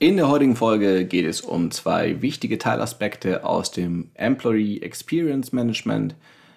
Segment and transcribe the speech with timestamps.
[0.00, 6.14] In der heutigen Folge geht es um zwei wichtige Teilaspekte aus dem Employee Experience Management.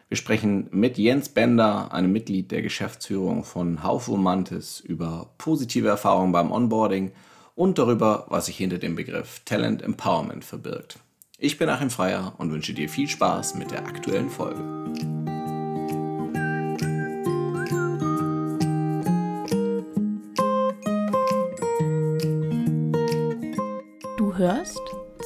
[0.09, 6.31] Wir sprechen mit Jens Bender, einem Mitglied der Geschäftsführung von Haufe Mantis, über positive Erfahrungen
[6.31, 7.13] beim Onboarding
[7.55, 10.99] und darüber, was sich hinter dem Begriff Talent Empowerment verbirgt.
[11.39, 14.61] Ich bin Achim Freier und wünsche dir viel Spaß mit der aktuellen Folge.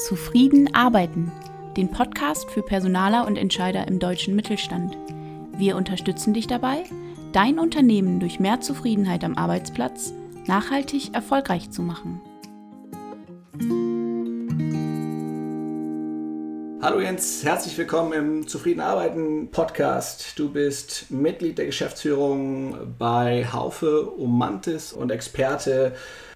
[0.06, 1.32] Zufrieden arbeiten,
[1.76, 4.96] den Podcast für Personaler und Entscheider im deutschen Mittelstand.
[5.58, 6.84] Wir unterstützen dich dabei,
[7.32, 10.14] dein Unternehmen durch mehr Zufriedenheit am Arbeitsplatz
[10.46, 12.22] nachhaltig erfolgreich zu machen.
[16.84, 20.38] Hallo Jens, herzlich willkommen im Zufrieden Arbeiten Podcast.
[20.38, 25.96] Du bist Mitglied der Geschäftsführung bei Haufe Umantis und Experte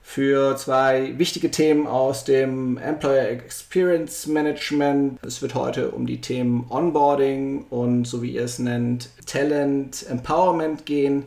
[0.09, 5.23] für zwei wichtige Themen aus dem Employer Experience Management.
[5.23, 10.87] Es wird heute um die Themen Onboarding und so wie ihr es nennt, Talent Empowerment
[10.87, 11.25] gehen.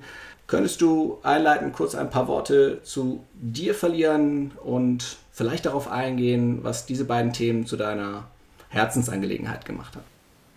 [0.48, 6.84] Könntest du einleitend kurz ein paar Worte zu dir verlieren und vielleicht darauf eingehen, was
[6.84, 8.24] diese beiden Themen zu deiner
[8.70, 10.04] Herzensangelegenheit gemacht hat.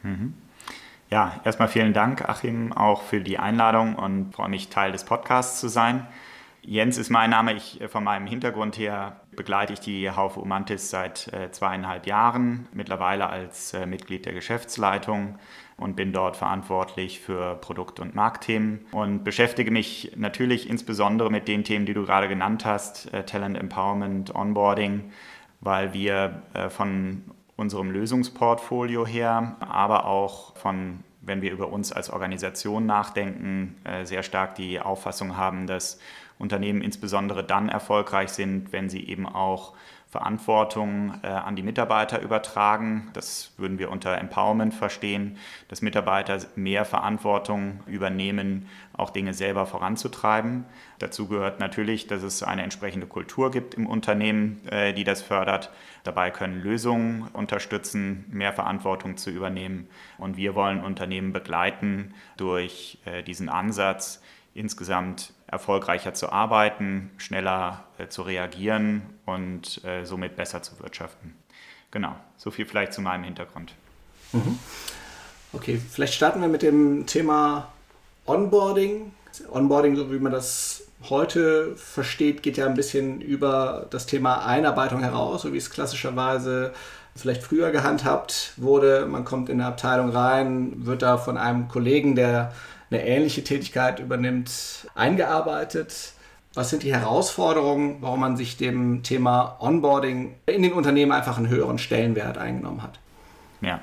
[0.01, 0.33] Mhm.
[1.11, 5.59] Ja, erstmal vielen Dank, Achim, auch für die Einladung und freue mich, Teil des Podcasts
[5.59, 6.07] zu sein.
[6.67, 7.53] Jens ist mein Name.
[7.53, 12.67] Ich, äh, von meinem Hintergrund her begleite ich die Haufe Umantis seit äh, zweieinhalb Jahren,
[12.73, 15.37] mittlerweile als äh, Mitglied der Geschäftsleitung
[15.77, 21.63] und bin dort verantwortlich für Produkt- und Marktthemen und beschäftige mich natürlich insbesondere mit den
[21.63, 25.11] Themen, die du gerade genannt hast, äh, Talent Empowerment, Onboarding,
[25.61, 27.25] weil wir äh, von
[27.57, 34.23] unserem Lösungsportfolio her, aber auch von, wenn wir über uns als Organisation nachdenken, äh, sehr
[34.23, 35.99] stark die Auffassung haben, dass
[36.37, 39.73] Unternehmen insbesondere dann erfolgreich sind, wenn sie eben auch
[40.15, 43.09] Verantwortung äh, an die Mitarbeiter übertragen.
[43.11, 50.63] Das würden wir unter Empowerment verstehen, dass Mitarbeiter mehr Verantwortung übernehmen, auch Dinge selber voranzutreiben.
[50.99, 55.69] Dazu gehört natürlich, dass es eine entsprechende Kultur gibt im Unternehmen, äh, die das fördert.
[56.05, 59.89] Dabei können Lösungen unterstützen, mehr Verantwortung zu übernehmen.
[60.17, 64.21] Und wir wollen Unternehmen begleiten durch äh, diesen Ansatz,
[64.55, 71.35] insgesamt erfolgreicher zu arbeiten, schneller äh, zu reagieren und äh, somit besser zu wirtschaften.
[71.91, 73.73] Genau, so viel vielleicht zu meinem Hintergrund.
[74.31, 74.57] Mhm.
[75.53, 77.71] Okay, vielleicht starten wir mit dem Thema
[78.25, 79.11] Onboarding.
[79.51, 85.01] Onboarding, so wie man das heute versteht, geht ja ein bisschen über das Thema Einarbeitung
[85.01, 86.73] heraus, so wie es klassischerweise
[87.15, 89.05] vielleicht früher gehandhabt wurde.
[89.05, 92.53] Man kommt in eine Abteilung rein, wird da von einem Kollegen, der
[92.95, 96.13] eine ähnliche Tätigkeit übernimmt, eingearbeitet?
[96.53, 101.49] Was sind die Herausforderungen, warum man sich dem Thema Onboarding in den Unternehmen einfach einen
[101.49, 102.99] höheren Stellenwert eingenommen hat?
[103.61, 103.81] Ja,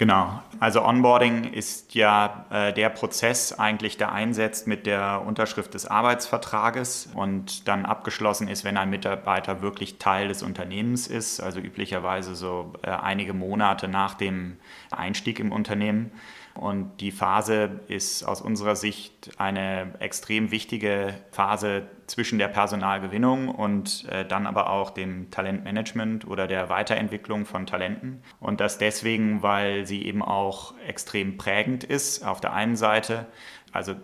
[0.00, 0.40] Genau.
[0.60, 7.10] Also Onboarding ist ja äh, der Prozess eigentlich, der einsetzt mit der Unterschrift des Arbeitsvertrages
[7.12, 12.72] und dann abgeschlossen ist, wenn ein Mitarbeiter wirklich Teil des Unternehmens ist, also üblicherweise so
[12.80, 14.56] äh, einige Monate nach dem
[14.90, 16.12] Einstieg im Unternehmen.
[16.60, 24.06] Und die Phase ist aus unserer Sicht eine extrem wichtige Phase zwischen der Personalgewinnung und
[24.10, 28.22] äh, dann aber auch dem Talentmanagement oder der Weiterentwicklung von Talenten.
[28.40, 33.24] Und das deswegen, weil sie eben auch extrem prägend ist auf der einen Seite.
[33.72, 33.94] Also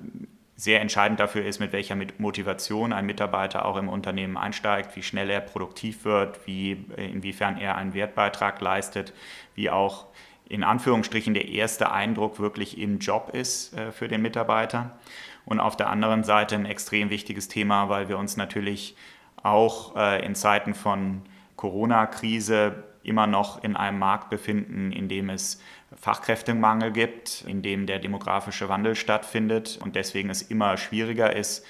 [0.55, 5.28] sehr entscheidend dafür ist, mit welcher Motivation ein Mitarbeiter auch im Unternehmen einsteigt, wie schnell
[5.28, 9.12] er produktiv wird, wie, inwiefern er einen Wertbeitrag leistet,
[9.55, 10.06] wie auch
[10.49, 14.99] in Anführungsstrichen der erste Eindruck wirklich im Job ist äh, für den Mitarbeiter.
[15.45, 18.97] Und auf der anderen Seite ein extrem wichtiges Thema, weil wir uns natürlich
[19.43, 21.23] auch äh, in Zeiten von
[21.57, 25.61] Corona-Krise immer noch in einem Markt befinden, in dem es
[25.95, 31.65] Fachkräftemangel gibt, in dem der demografische Wandel stattfindet und deswegen es immer schwieriger ist,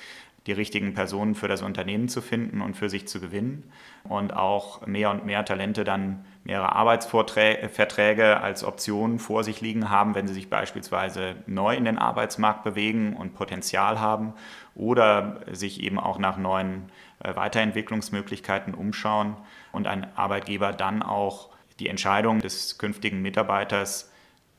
[0.46, 3.70] die richtigen Personen für das Unternehmen zu finden und für sich zu gewinnen
[4.04, 10.14] und auch mehr und mehr Talente dann mehrere Arbeitsverträge als Option vor sich liegen haben,
[10.14, 14.32] wenn sie sich beispielsweise neu in den Arbeitsmarkt bewegen und Potenzial haben
[14.74, 19.36] oder sich eben auch nach neuen äh, Weiterentwicklungsmöglichkeiten umschauen
[19.72, 21.50] und ein Arbeitgeber dann auch
[21.80, 24.12] die Entscheidung des künftigen Mitarbeiters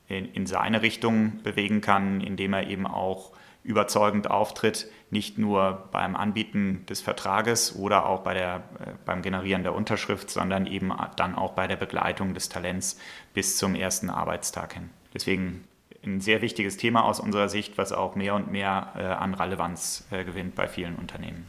[0.09, 3.31] in, in seine Richtung bewegen kann, indem er eben auch
[3.67, 9.63] überzeugend auftritt, nicht nur beim Anbieten des Vertrages oder auch bei der, äh, beim Generieren
[9.63, 12.97] der Unterschrift, sondern eben dann auch bei der Begleitung des Talents
[13.33, 14.89] bis zum ersten Arbeitstag hin.
[15.13, 15.65] Deswegen
[16.03, 20.07] ein sehr wichtiges Thema aus unserer Sicht, was auch mehr und mehr äh, an Relevanz
[20.11, 21.45] äh, gewinnt bei vielen Unternehmen.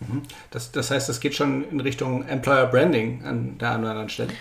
[0.00, 0.22] Mhm.
[0.50, 4.08] Das, das heißt, das geht schon in Richtung Employer Branding an der einen oder anderen
[4.08, 4.32] Stelle.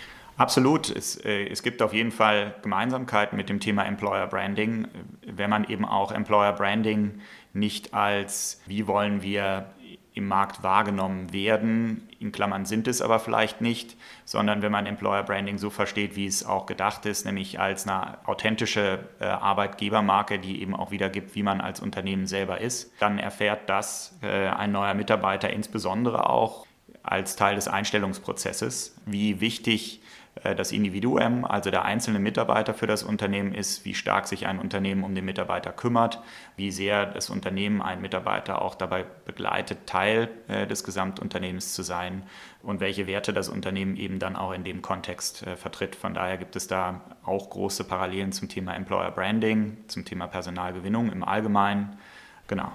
[0.41, 0.89] Absolut.
[0.89, 4.87] Es, äh, es gibt auf jeden Fall Gemeinsamkeiten mit dem Thema Employer Branding,
[5.21, 7.21] wenn man eben auch Employer Branding
[7.53, 9.67] nicht als, wie wollen wir
[10.15, 13.95] im Markt wahrgenommen werden, in Klammern sind es aber vielleicht nicht,
[14.25, 18.17] sondern wenn man Employer Branding so versteht, wie es auch gedacht ist, nämlich als eine
[18.27, 23.69] authentische äh, Arbeitgebermarke, die eben auch wiedergibt, wie man als Unternehmen selber ist, dann erfährt
[23.69, 26.65] das äh, ein neuer Mitarbeiter insbesondere auch
[27.03, 30.00] als Teil des Einstellungsprozesses, wie wichtig
[30.43, 35.03] das Individuum, also der einzelne Mitarbeiter für das Unternehmen ist, wie stark sich ein Unternehmen
[35.03, 36.19] um den Mitarbeiter kümmert,
[36.55, 42.23] wie sehr das Unternehmen einen Mitarbeiter auch dabei begleitet, Teil äh, des Gesamtunternehmens zu sein
[42.63, 45.95] und welche Werte das Unternehmen eben dann auch in dem Kontext äh, vertritt.
[45.95, 51.11] Von daher gibt es da auch große Parallelen zum Thema Employer Branding, zum Thema Personalgewinnung
[51.11, 51.99] im Allgemeinen.
[52.47, 52.71] Genau.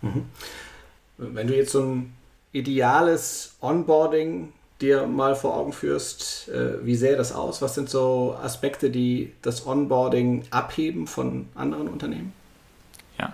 [0.00, 0.26] Mhm.
[1.18, 2.14] Wenn du jetzt so ein
[2.52, 7.62] ideales Onboarding dir mal vor Augen führst, äh, wie sähe das aus?
[7.62, 12.32] Was sind so Aspekte, die das Onboarding abheben von anderen Unternehmen?
[13.18, 13.32] Ja,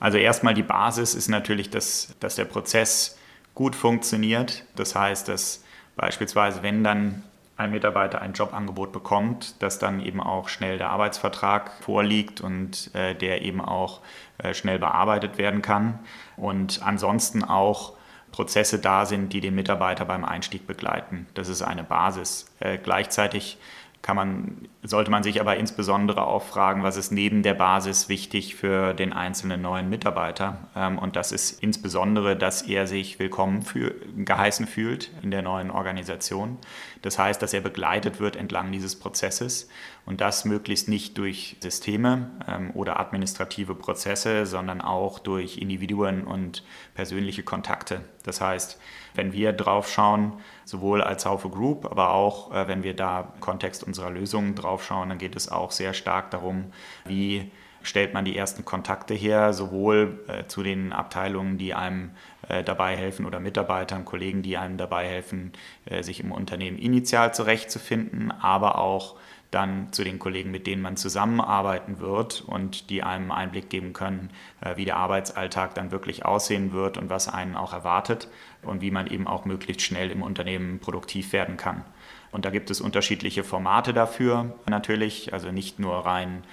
[0.00, 3.16] also erstmal die Basis ist natürlich, dass, dass der Prozess
[3.54, 4.64] gut funktioniert.
[4.76, 5.64] Das heißt, dass
[5.96, 7.22] beispielsweise, wenn dann
[7.56, 13.14] ein Mitarbeiter ein Jobangebot bekommt, dass dann eben auch schnell der Arbeitsvertrag vorliegt und äh,
[13.14, 14.00] der eben auch
[14.38, 15.98] äh, schnell bearbeitet werden kann.
[16.38, 17.92] Und ansonsten auch
[18.32, 21.26] Prozesse da sind, die den Mitarbeiter beim Einstieg begleiten.
[21.34, 22.46] Das ist eine Basis.
[22.60, 23.58] Äh, gleichzeitig
[24.02, 28.54] kann man, sollte man sich aber insbesondere auch fragen, was ist neben der Basis wichtig
[28.54, 30.56] für den einzelnen neuen Mitarbeiter.
[30.74, 35.70] Ähm, und das ist insbesondere, dass er sich willkommen für, geheißen fühlt in der neuen
[35.70, 36.56] Organisation.
[37.02, 39.68] Das heißt, dass er begleitet wird entlang dieses Prozesses
[40.04, 46.64] und das möglichst nicht durch Systeme ähm, oder administrative Prozesse, sondern auch durch Individuen und
[46.94, 48.02] persönliche Kontakte.
[48.24, 48.78] Das heißt,
[49.14, 53.40] wenn wir drauf schauen, sowohl als Haufe Group, aber auch äh, wenn wir da im
[53.40, 56.72] Kontext unserer Lösungen drauf schauen, dann geht es auch sehr stark darum,
[57.06, 57.50] wie
[57.82, 62.10] stellt man die ersten Kontakte her, sowohl äh, zu den Abteilungen, die einem
[62.50, 65.52] äh, dabei helfen oder Mitarbeitern, Kollegen, die einem dabei helfen,
[65.84, 69.16] äh, sich im Unternehmen initial zurechtzufinden, aber auch
[69.52, 74.30] dann zu den Kollegen, mit denen man zusammenarbeiten wird und die einem Einblick geben können,
[74.62, 78.28] äh, wie der Arbeitsalltag dann wirklich aussehen wird und was einen auch erwartet
[78.62, 81.84] und wie man eben auch möglichst schnell im Unternehmen produktiv werden kann.
[82.32, 86.44] Und da gibt es unterschiedliche Formate dafür natürlich, also nicht nur rein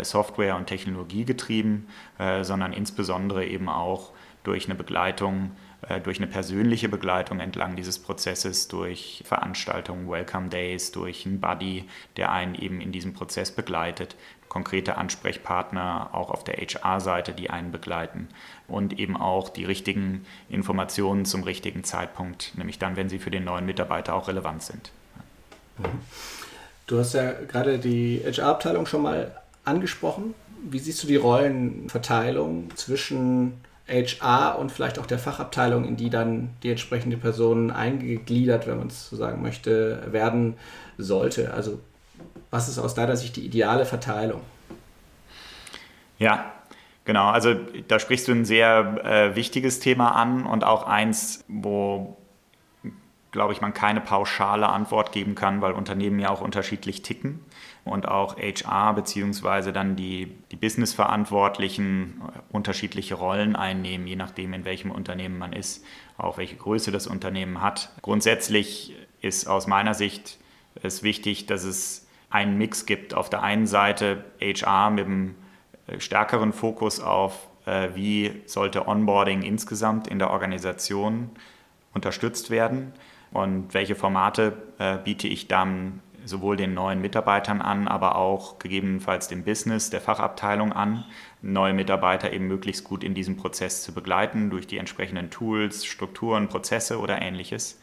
[0.00, 1.88] Software- und Technologie getrieben,
[2.40, 4.12] sondern insbesondere eben auch
[4.46, 5.50] durch eine Begleitung
[5.88, 11.84] äh, durch eine persönliche Begleitung entlang dieses Prozesses, durch Veranstaltungen, Welcome Days, durch einen Buddy,
[12.16, 14.16] der einen eben in diesem Prozess begleitet,
[14.48, 18.28] konkrete Ansprechpartner auch auf der HR-Seite, die einen begleiten
[18.68, 23.44] und eben auch die richtigen Informationen zum richtigen Zeitpunkt, nämlich dann, wenn sie für den
[23.44, 24.90] neuen Mitarbeiter auch relevant sind.
[26.86, 30.34] Du hast ja gerade die HR-Abteilung schon mal angesprochen.
[30.62, 36.50] Wie siehst du die Rollenverteilung zwischen HR und vielleicht auch der Fachabteilung, in die dann
[36.62, 40.56] die entsprechende Person eingegliedert, wenn man es so sagen möchte, werden
[40.98, 41.54] sollte.
[41.54, 41.80] Also
[42.50, 44.40] was ist aus deiner Sicht die ideale Verteilung?
[46.18, 46.52] Ja,
[47.04, 47.28] genau.
[47.28, 47.54] Also
[47.88, 52.16] da sprichst du ein sehr äh, wichtiges Thema an und auch eins, wo,
[53.30, 57.44] glaube ich, man keine pauschale Antwort geben kann, weil Unternehmen ja auch unterschiedlich ticken
[57.86, 64.90] und auch HR beziehungsweise dann die, die Business-Verantwortlichen unterschiedliche Rollen einnehmen, je nachdem, in welchem
[64.90, 65.84] Unternehmen man ist,
[66.18, 67.90] auch welche Größe das Unternehmen hat.
[68.02, 70.38] Grundsätzlich ist aus meiner Sicht
[70.82, 73.14] es wichtig, dass es einen Mix gibt.
[73.14, 75.34] Auf der einen Seite HR mit einem
[75.86, 81.30] äh, stärkeren Fokus auf, äh, wie sollte Onboarding insgesamt in der Organisation
[81.94, 82.92] unterstützt werden
[83.32, 89.28] und welche Formate äh, biete ich dann sowohl den neuen Mitarbeitern an, aber auch gegebenenfalls
[89.28, 91.04] dem Business, der Fachabteilung an,
[91.40, 96.48] neue Mitarbeiter eben möglichst gut in diesem Prozess zu begleiten durch die entsprechenden Tools, Strukturen,
[96.48, 97.80] Prozesse oder ähnliches.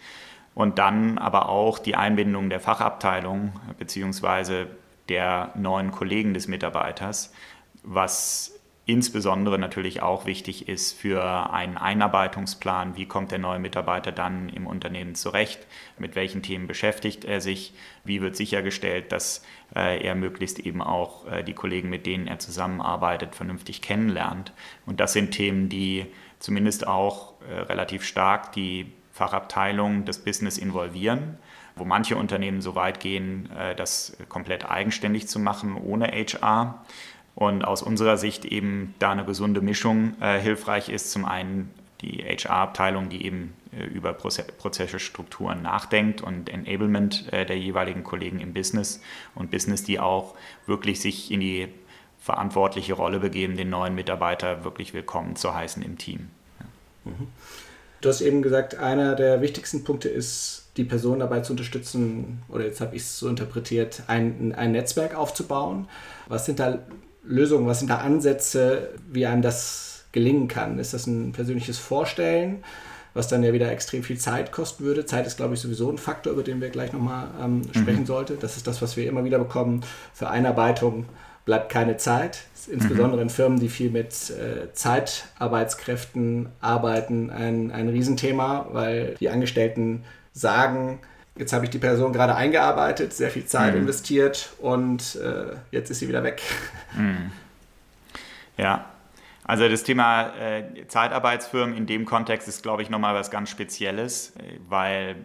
[0.54, 4.66] Und dann aber auch die Einbindung der Fachabteilung bzw.
[5.10, 7.34] der neuen Kollegen des Mitarbeiters,
[7.82, 8.53] was
[8.86, 12.98] insbesondere natürlich auch wichtig ist für einen Einarbeitungsplan.
[12.98, 15.66] Wie kommt der neue Mitarbeiter dann im Unternehmen zurecht?
[15.98, 17.74] Mit welchen Themen beschäftigt er sich?
[18.04, 22.40] Wie wird sichergestellt, dass äh, er möglichst eben auch äh, die Kollegen, mit denen er
[22.40, 24.52] zusammenarbeitet, vernünftig kennenlernt?
[24.86, 26.06] Und das sind Themen, die
[26.40, 31.38] zumindest auch äh, relativ stark die Fachabteilung des Business involvieren
[31.76, 36.86] wo manche Unternehmen so weit gehen, das komplett eigenständig zu machen, ohne HR.
[37.36, 41.12] Und aus unserer Sicht eben da eine gesunde Mischung äh, hilfreich ist.
[41.12, 41.72] Zum einen
[42.02, 48.40] die HR-Abteilung, die eben äh, über Prozesse, Strukturen nachdenkt und Enablement äh, der jeweiligen Kollegen
[48.40, 49.02] im Business
[49.36, 50.36] und Business, die auch
[50.68, 51.70] wirklich sich in die
[52.20, 56.30] verantwortliche Rolle begeben, den neuen Mitarbeiter wirklich willkommen zu heißen im Team.
[57.04, 57.28] Mhm.
[58.02, 62.66] Du hast eben gesagt, einer der wichtigsten Punkte ist, die Person dabei zu unterstützen, oder
[62.66, 65.88] jetzt habe ich es so interpretiert, ein, ein Netzwerk aufzubauen.
[66.28, 66.80] Was sind da
[67.24, 70.80] Lösungen, was sind da Ansätze, wie einem das gelingen kann?
[70.80, 72.64] Ist das ein persönliches Vorstellen,
[73.14, 75.06] was dann ja wieder extrem viel Zeit kosten würde?
[75.06, 77.74] Zeit ist, glaube ich, sowieso ein Faktor, über den wir gleich nochmal ähm, mhm.
[77.74, 78.08] sprechen mhm.
[78.08, 78.40] sollten.
[78.40, 79.82] Das ist das, was wir immer wieder bekommen.
[80.14, 81.06] Für Einarbeitung
[81.46, 82.44] bleibt keine Zeit.
[82.72, 83.24] Insbesondere mhm.
[83.24, 91.00] in Firmen, die viel mit äh, Zeitarbeitskräften arbeiten, ein, ein Riesenthema, weil die Angestellten sagen,
[91.36, 93.82] jetzt habe ich die Person gerade eingearbeitet, sehr viel Zeit mhm.
[93.82, 96.42] investiert und äh, jetzt ist sie wieder weg.
[96.96, 97.32] Mhm.
[98.56, 98.86] Ja,
[99.44, 104.34] also das Thema äh, Zeitarbeitsfirmen in dem Kontext ist, glaube ich, nochmal was ganz Spezielles,
[104.70, 105.16] weil,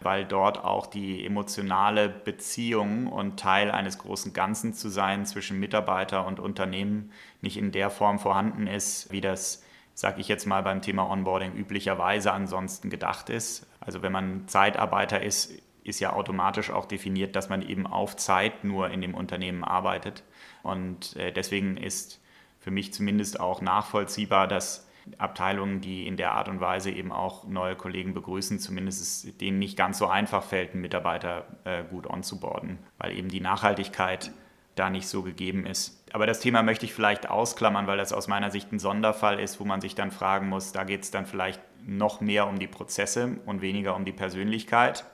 [0.00, 6.26] weil dort auch die emotionale Beziehung und Teil eines großen Ganzen zu sein zwischen Mitarbeiter
[6.26, 9.62] und Unternehmen nicht in der Form vorhanden ist, wie das
[9.94, 13.66] sage ich jetzt mal beim Thema Onboarding üblicherweise ansonsten gedacht ist.
[13.80, 15.52] Also wenn man Zeitarbeiter ist,
[15.84, 20.24] ist ja automatisch auch definiert, dass man eben auf Zeit nur in dem Unternehmen arbeitet.
[20.62, 22.20] Und äh, deswegen ist
[22.58, 27.46] für mich zumindest auch nachvollziehbar, dass Abteilungen, die in der Art und Weise eben auch
[27.46, 32.08] neue Kollegen begrüßen, zumindest es denen nicht ganz so einfach fällt, einen Mitarbeiter äh, gut
[32.08, 34.32] onzuboarden, weil eben die Nachhaltigkeit
[34.74, 36.04] da nicht so gegeben ist.
[36.12, 39.60] Aber das Thema möchte ich vielleicht ausklammern, weil das aus meiner Sicht ein Sonderfall ist,
[39.60, 42.66] wo man sich dann fragen muss, da geht es dann vielleicht noch mehr um die
[42.66, 45.04] Prozesse und weniger um die Persönlichkeit.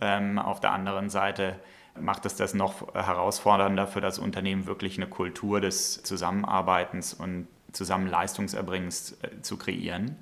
[0.00, 1.58] Ähm, auf der anderen Seite
[1.98, 9.18] macht es das noch herausfordernder für das Unternehmen, wirklich eine Kultur des Zusammenarbeitens und Zusammenleistungserbringens
[9.22, 10.16] äh, zu kreieren.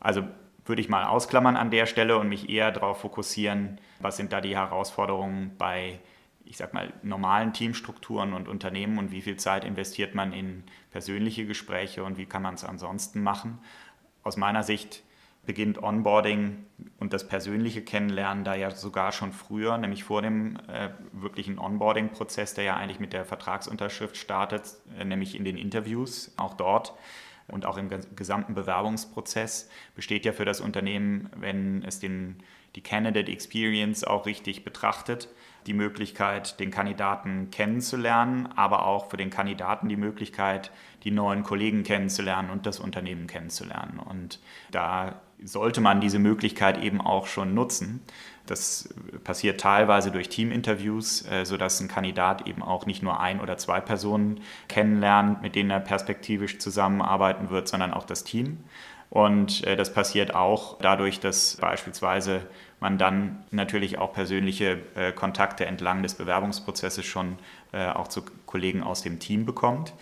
[0.00, 0.24] Also
[0.64, 4.40] würde ich mal ausklammern an der Stelle und mich eher darauf fokussieren, was sind da
[4.40, 5.98] die Herausforderungen bei
[6.48, 11.46] ich sag mal, normalen Teamstrukturen und Unternehmen und wie viel Zeit investiert man in persönliche
[11.46, 13.58] Gespräche und wie kann man es ansonsten machen.
[14.22, 15.02] Aus meiner Sicht
[15.44, 16.64] beginnt Onboarding
[16.98, 22.54] und das persönliche Kennenlernen da ja sogar schon früher, nämlich vor dem äh, wirklichen Onboarding-Prozess,
[22.54, 26.94] der ja eigentlich mit der Vertragsunterschrift startet, äh, nämlich in den Interviews, auch dort
[27.46, 32.36] und auch im gesamten Bewerbungsprozess besteht ja für das Unternehmen, wenn es den,
[32.74, 35.28] die Candidate Experience auch richtig betrachtet,
[35.68, 40.72] die Möglichkeit, den Kandidaten kennenzulernen, aber auch für den Kandidaten die Möglichkeit,
[41.04, 44.00] die neuen Kollegen kennenzulernen und das Unternehmen kennenzulernen.
[44.00, 48.00] Und da sollte man diese Möglichkeit eben auch schon nutzen.
[48.46, 48.88] Das
[49.24, 53.80] passiert teilweise durch Teaminterviews, äh, sodass ein Kandidat eben auch nicht nur ein oder zwei
[53.80, 58.64] Personen kennenlernt, mit denen er perspektivisch zusammenarbeiten wird, sondern auch das Team.
[59.10, 62.46] Und äh, das passiert auch dadurch, dass beispielsweise
[62.80, 67.38] man dann natürlich auch persönliche äh, Kontakte entlang des Bewerbungsprozesses schon
[67.72, 69.94] äh, auch zu Kollegen aus dem Team bekommt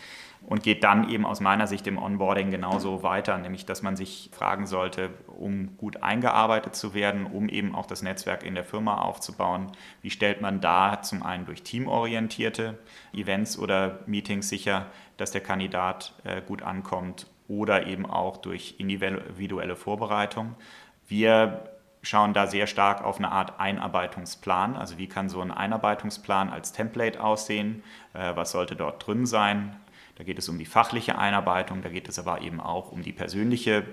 [0.47, 4.31] und geht dann eben aus meiner Sicht im Onboarding genauso weiter, nämlich dass man sich
[4.33, 8.99] fragen sollte, um gut eingearbeitet zu werden, um eben auch das Netzwerk in der Firma
[8.99, 12.79] aufzubauen, wie stellt man da zum einen durch teamorientierte
[13.13, 19.77] Events oder Meetings sicher, dass der Kandidat äh, gut ankommt oder eben auch durch individuelle
[19.77, 20.55] Vorbereitung.
[21.09, 21.76] Wir
[22.07, 24.77] schauen da sehr stark auf eine Art Einarbeitungsplan.
[24.77, 27.83] Also wie kann so ein Einarbeitungsplan als Template aussehen?
[28.15, 29.77] Äh, was sollte dort drin sein?
[30.17, 33.13] Da geht es um die fachliche Einarbeitung, da geht es aber eben auch um die
[33.13, 33.85] persönliche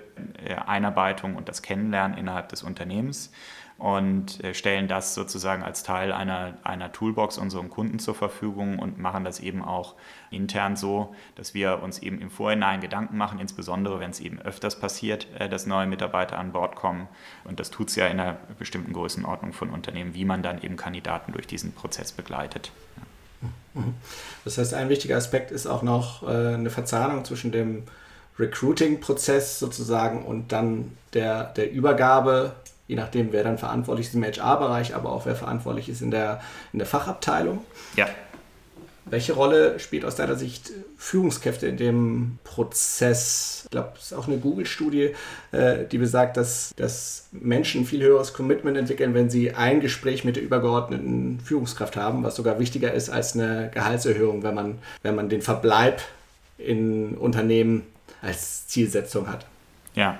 [0.42, 3.34] äh, Einarbeitung und das Kennenlernen innerhalb des Unternehmens
[3.84, 8.98] und äh, stellen das sozusagen als Teil einer, einer Toolbox unseren Kunden zur Verfügung und
[8.98, 9.96] machen das eben auch
[10.32, 14.80] intern so, dass wir uns eben im Vorhinein Gedanken machen, insbesondere wenn es eben öfters
[14.80, 17.10] passiert, äh, dass neue Mitarbeiter an Bord kommen.
[17.44, 20.78] Und das tut es ja in einer bestimmten Größenordnung von Unternehmen, wie man dann eben
[20.78, 22.72] Kandidaten durch diesen Prozess begleitet.
[24.46, 27.84] Das heißt, ein wichtiger Aspekt ist auch noch äh, eine Verzahnung zwischen dem
[28.40, 32.56] Recruiting-Prozess sozusagen und dann der, der Übergabe,
[32.88, 36.42] je nachdem, wer dann verantwortlich ist im HR-Bereich, aber auch wer verantwortlich ist in der,
[36.74, 37.60] in der Fachabteilung.
[37.96, 38.08] Ja.
[39.06, 43.64] Welche Rolle spielt aus deiner Sicht Führungskräfte in dem Prozess?
[43.66, 45.14] Ich glaube, es ist auch eine Google-Studie,
[45.52, 50.24] äh, die besagt, dass, dass Menschen ein viel höheres Commitment entwickeln, wenn sie ein Gespräch
[50.24, 55.16] mit der übergeordneten Führungskraft haben, was sogar wichtiger ist als eine Gehaltserhöhung, wenn man, wenn
[55.16, 56.02] man den Verbleib
[56.58, 57.84] in Unternehmen
[58.22, 59.46] als Zielsetzung hat.
[59.96, 60.18] Ja,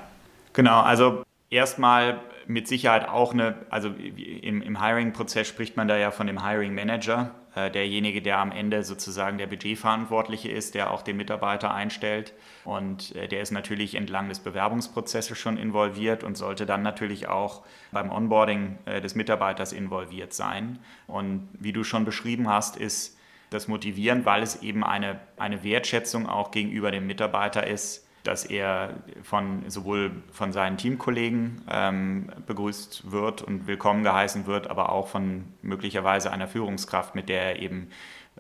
[0.52, 0.82] genau.
[0.82, 6.28] Also erstmal mit Sicherheit auch eine, also im, im Hiring-Prozess spricht man da ja von
[6.28, 11.18] dem Hiring Manager, äh, derjenige, der am Ende sozusagen der Budgetverantwortliche ist, der auch den
[11.18, 12.34] Mitarbeiter einstellt.
[12.66, 17.64] Und äh, der ist natürlich entlang des Bewerbungsprozesses schon involviert und sollte dann natürlich auch
[17.92, 20.80] beim Onboarding äh, des Mitarbeiters involviert sein.
[21.08, 23.18] Und wie du schon beschrieben hast, ist
[23.52, 29.04] das motivierend, weil es eben eine, eine Wertschätzung auch gegenüber dem Mitarbeiter ist, dass er
[29.22, 35.46] von, sowohl von seinen Teamkollegen ähm, begrüßt wird und willkommen geheißen wird, aber auch von
[35.62, 37.90] möglicherweise einer Führungskraft, mit der er eben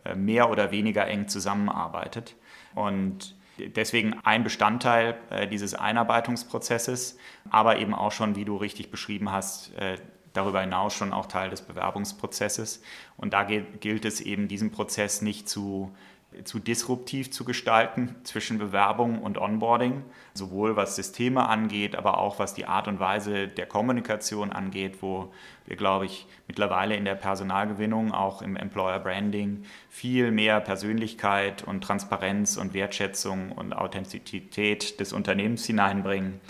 [0.06, 2.36] äh, mehr oder weniger eng zusammenarbeitet.
[2.75, 7.18] Und deswegen ein Bestandteil äh, dieses Einarbeitungsprozesses,
[7.50, 9.98] aber eben auch schon, wie du richtig beschrieben hast, äh,
[10.34, 12.82] darüber hinaus schon auch Teil des Bewerbungsprozesses.
[13.18, 15.96] Und da gilt es eben, diesen Prozess nicht zu
[16.44, 22.54] zu disruptiv zu gestalten zwischen Bewerbung und Onboarding, sowohl was Systeme angeht, aber auch was
[22.54, 25.32] die Art und Weise der Kommunikation angeht, wo
[25.66, 31.82] wir, glaube ich, mittlerweile in der Personalgewinnung, auch im Employer Branding, viel mehr Persönlichkeit und
[31.82, 36.42] Transparenz und Wertschätzung und Authentizität des Unternehmens hineinbringen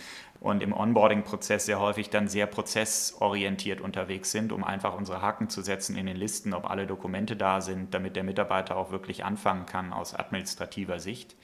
[0.43, 5.61] und im Onboarding-Prozess sehr häufig dann sehr prozessorientiert unterwegs sind, um einfach unsere Haken zu
[5.61, 9.65] setzen in den Listen, ob alle Dokumente da sind, damit der Mitarbeiter auch wirklich anfangen
[9.65, 11.37] kann aus administrativer Sicht.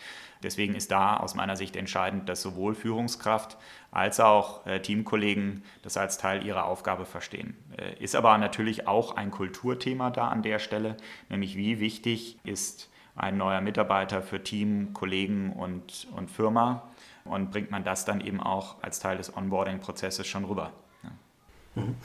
[0.43, 3.57] Deswegen ist da aus meiner Sicht entscheidend, dass sowohl Führungskraft
[3.89, 7.55] als auch äh, Teamkollegen das als Teil ihrer Aufgabe verstehen.
[7.77, 10.97] Äh, ist aber natürlich auch ein Kulturthema da an der Stelle,
[11.29, 16.89] nämlich wie wichtig ist ein neuer Mitarbeiter für Team, Kollegen und, und Firma
[17.29, 20.71] und bringt man das dann eben auch als Teil des Onboarding-Prozesses schon rüber.
[21.03, 21.09] Ja.
[21.81, 21.95] Mhm.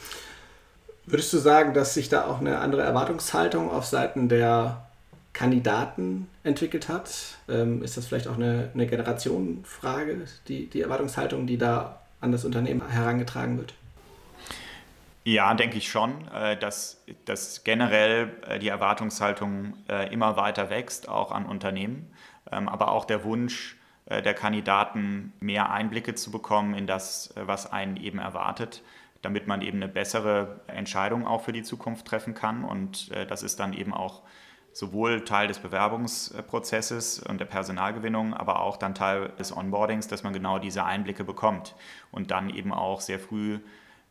[1.07, 4.87] Würdest du sagen, dass sich da auch eine andere Erwartungshaltung auf Seiten der
[5.35, 7.37] Kandidaten entwickelt hat?
[7.49, 12.45] Ähm, ist das vielleicht auch eine, eine Generationenfrage, die, die Erwartungshaltung, die da an das
[12.45, 13.75] Unternehmen herangetragen wird?
[15.25, 21.09] Ja, denke ich schon, äh, dass, dass generell äh, die Erwartungshaltung äh, immer weiter wächst,
[21.09, 22.11] auch an Unternehmen,
[22.51, 23.77] ähm, aber auch der Wunsch,
[24.23, 28.83] der Kandidaten mehr Einblicke zu bekommen in das, äh, was einen eben erwartet,
[29.23, 32.65] damit man eben eine bessere Entscheidung auch für die Zukunft treffen kann.
[32.65, 34.23] Und äh, das ist dann eben auch
[34.73, 40.33] sowohl Teil des Bewerbungsprozesses und der Personalgewinnung, aber auch dann Teil des Onboardings, dass man
[40.33, 41.77] genau diese Einblicke bekommt
[42.11, 43.61] und dann eben auch sehr früh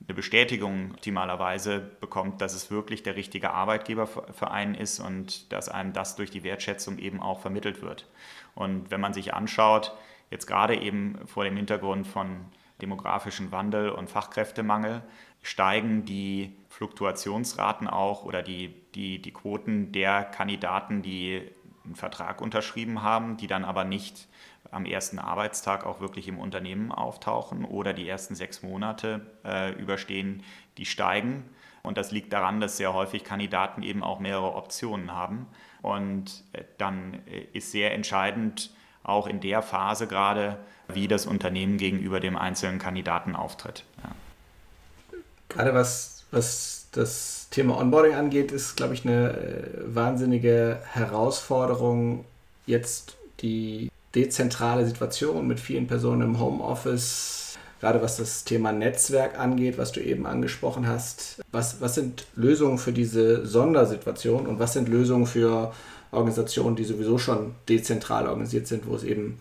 [0.07, 5.69] eine Bestätigung optimalerweise bekommt, dass es wirklich der richtige Arbeitgeber für einen ist und dass
[5.69, 8.07] einem das durch die Wertschätzung eben auch vermittelt wird.
[8.53, 9.93] Und wenn man sich anschaut,
[10.29, 12.45] jetzt gerade eben vor dem Hintergrund von
[12.81, 15.03] demografischen Wandel und Fachkräftemangel,
[15.41, 21.41] steigen die Fluktuationsraten auch oder die, die, die Quoten der Kandidaten, die
[21.85, 24.27] einen Vertrag unterschrieben haben, die dann aber nicht
[24.73, 30.43] am ersten Arbeitstag auch wirklich im Unternehmen auftauchen oder die ersten sechs Monate äh, überstehen,
[30.77, 31.43] die steigen.
[31.83, 35.47] Und das liegt daran, dass sehr häufig Kandidaten eben auch mehrere Optionen haben.
[35.81, 38.71] Und äh, dann äh, ist sehr entscheidend,
[39.03, 40.57] auch in der Phase gerade,
[40.87, 43.83] wie das Unternehmen gegenüber dem einzelnen Kandidaten auftritt.
[44.01, 45.19] Ja.
[45.49, 52.25] Gerade was, was das Thema Onboarding angeht, ist, glaube ich, eine äh, wahnsinnige Herausforderung,
[52.65, 57.43] jetzt die dezentrale Situation mit vielen Personen im Homeoffice
[57.83, 61.41] gerade was das Thema Netzwerk angeht, was du eben angesprochen hast.
[61.51, 65.73] Was, was sind Lösungen für diese Sondersituation und was sind Lösungen für
[66.09, 69.37] Organisationen, die sowieso schon dezentral organisiert sind, wo es eben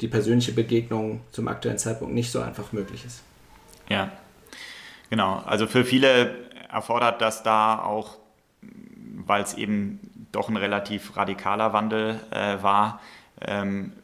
[0.00, 3.22] die persönliche Begegnung zum aktuellen Zeitpunkt nicht so einfach möglich ist?
[3.88, 4.10] Ja,
[5.08, 5.40] genau.
[5.46, 6.34] Also für viele
[6.72, 8.16] erfordert das da auch,
[9.26, 10.00] weil es eben
[10.32, 13.00] doch ein relativ radikaler Wandel äh, war,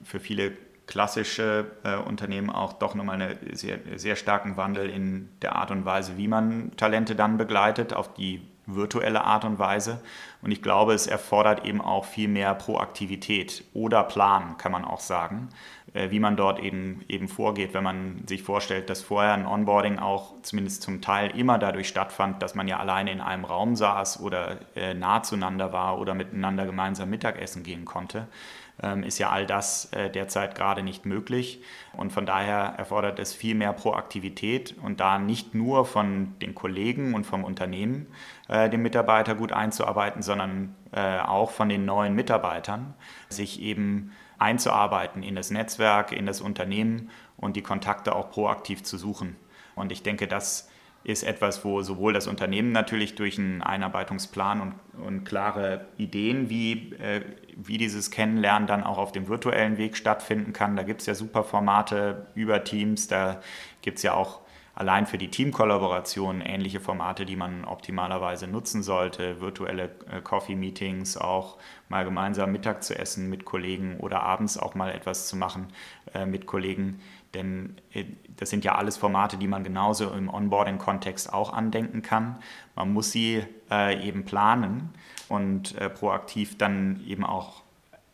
[0.05, 0.53] für viele
[0.87, 5.85] klassische äh, Unternehmen auch doch nochmal einen sehr, sehr starken Wandel in der Art und
[5.85, 10.01] Weise, wie man Talente dann begleitet, auf die virtuelle Art und Weise.
[10.43, 15.01] Und ich glaube, es erfordert eben auch viel mehr Proaktivität oder Plan, kann man auch
[15.01, 15.49] sagen,
[15.93, 19.99] äh, wie man dort eben, eben vorgeht, wenn man sich vorstellt, dass vorher ein Onboarding
[19.99, 24.21] auch zumindest zum Teil immer dadurch stattfand, dass man ja alleine in einem Raum saß
[24.21, 28.66] oder äh, nah zueinander war oder miteinander gemeinsam Mittagessen gehen konnte ähm,
[29.05, 31.63] ist ja all das äh, derzeit gerade nicht möglich.
[31.97, 37.15] Und von daher erfordert es viel mehr Proaktivität und da nicht nur von den Kollegen
[37.15, 38.07] und vom Unternehmen,
[38.49, 42.95] äh, den Mitarbeiter gut einzuarbeiten, sondern äh, auch von den neuen Mitarbeitern,
[43.31, 48.99] sich eben einzuarbeiten in das Netzwerk, in das Unternehmen und die Kontakte auch proaktiv zu
[48.99, 49.37] suchen.
[49.75, 50.69] Und ich denke, das
[51.07, 56.95] ist etwas, wo sowohl das Unternehmen natürlich durch einen Einarbeitungsplan und, und klare Ideen, wie,
[56.95, 57.23] äh,
[57.55, 60.75] wie dieses Kennenlernen dann auch auf dem virtuellen Weg stattfinden kann.
[60.75, 63.41] Da gibt es ja super Formate über Teams, da
[63.83, 64.41] gibt es ja auch
[64.75, 71.57] allein für die Teamkollaboration ähnliche Formate, die man optimalerweise nutzen sollte, virtuelle äh, Coffee-Meetings, auch
[71.89, 75.69] mal gemeinsam Mittag zu essen mit Kollegen oder abends auch mal etwas zu machen
[76.15, 77.01] äh, mit Kollegen.
[77.37, 78.05] Denn äh,
[78.37, 82.39] das sind ja alles Formate, die man genauso im Onboarding-Kontext auch andenken kann.
[82.75, 84.91] Man muss sie äh, eben planen
[85.29, 87.63] und äh, proaktiv dann eben auch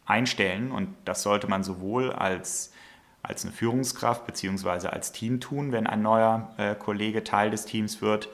[0.07, 0.73] einstellen.
[0.73, 2.73] Und das sollte man sowohl als,
[3.23, 4.89] als eine Führungskraft bzw.
[4.89, 8.29] als Team tun, wenn ein neuer äh, Kollege Teil des Teams wird,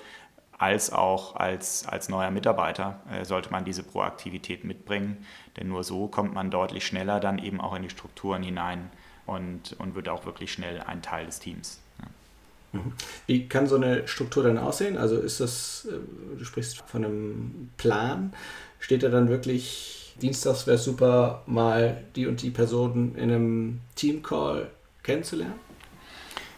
[0.57, 5.25] als auch als, als neuer Mitarbeiter äh, sollte man diese Proaktivität mitbringen.
[5.57, 8.91] Denn nur so kommt man deutlich schneller dann eben auch in die Strukturen hinein
[9.29, 11.81] und, und wird auch wirklich schnell ein Teil des Teams.
[12.01, 12.81] Ja.
[12.81, 12.93] Mhm.
[13.27, 14.97] Wie kann so eine Struktur dann aussehen?
[14.97, 18.33] Also ist das, äh, du sprichst von einem Plan,
[18.81, 24.69] steht da dann wirklich Dienstags wäre super, mal die und die Personen in einem Teamcall
[25.03, 25.55] kennenzulernen?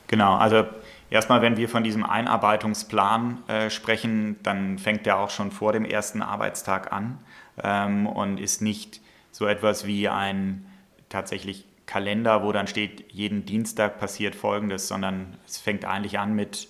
[0.07, 0.65] Genau, also
[1.11, 5.85] erstmal, wenn wir von diesem Einarbeitungsplan äh, sprechen, dann fängt der auch schon vor dem
[5.85, 7.19] ersten Arbeitstag an
[7.63, 10.67] ähm, und ist nicht so etwas wie ein
[11.11, 16.69] tatsächlich Kalender, wo dann steht, jeden Dienstag passiert Folgendes, sondern es fängt eigentlich an mit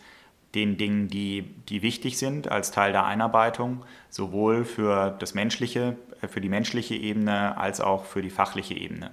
[0.55, 6.27] den Dingen, die, die wichtig sind als Teil der Einarbeitung, sowohl für das menschliche, äh,
[6.27, 9.11] für die menschliche Ebene als auch für die fachliche Ebene.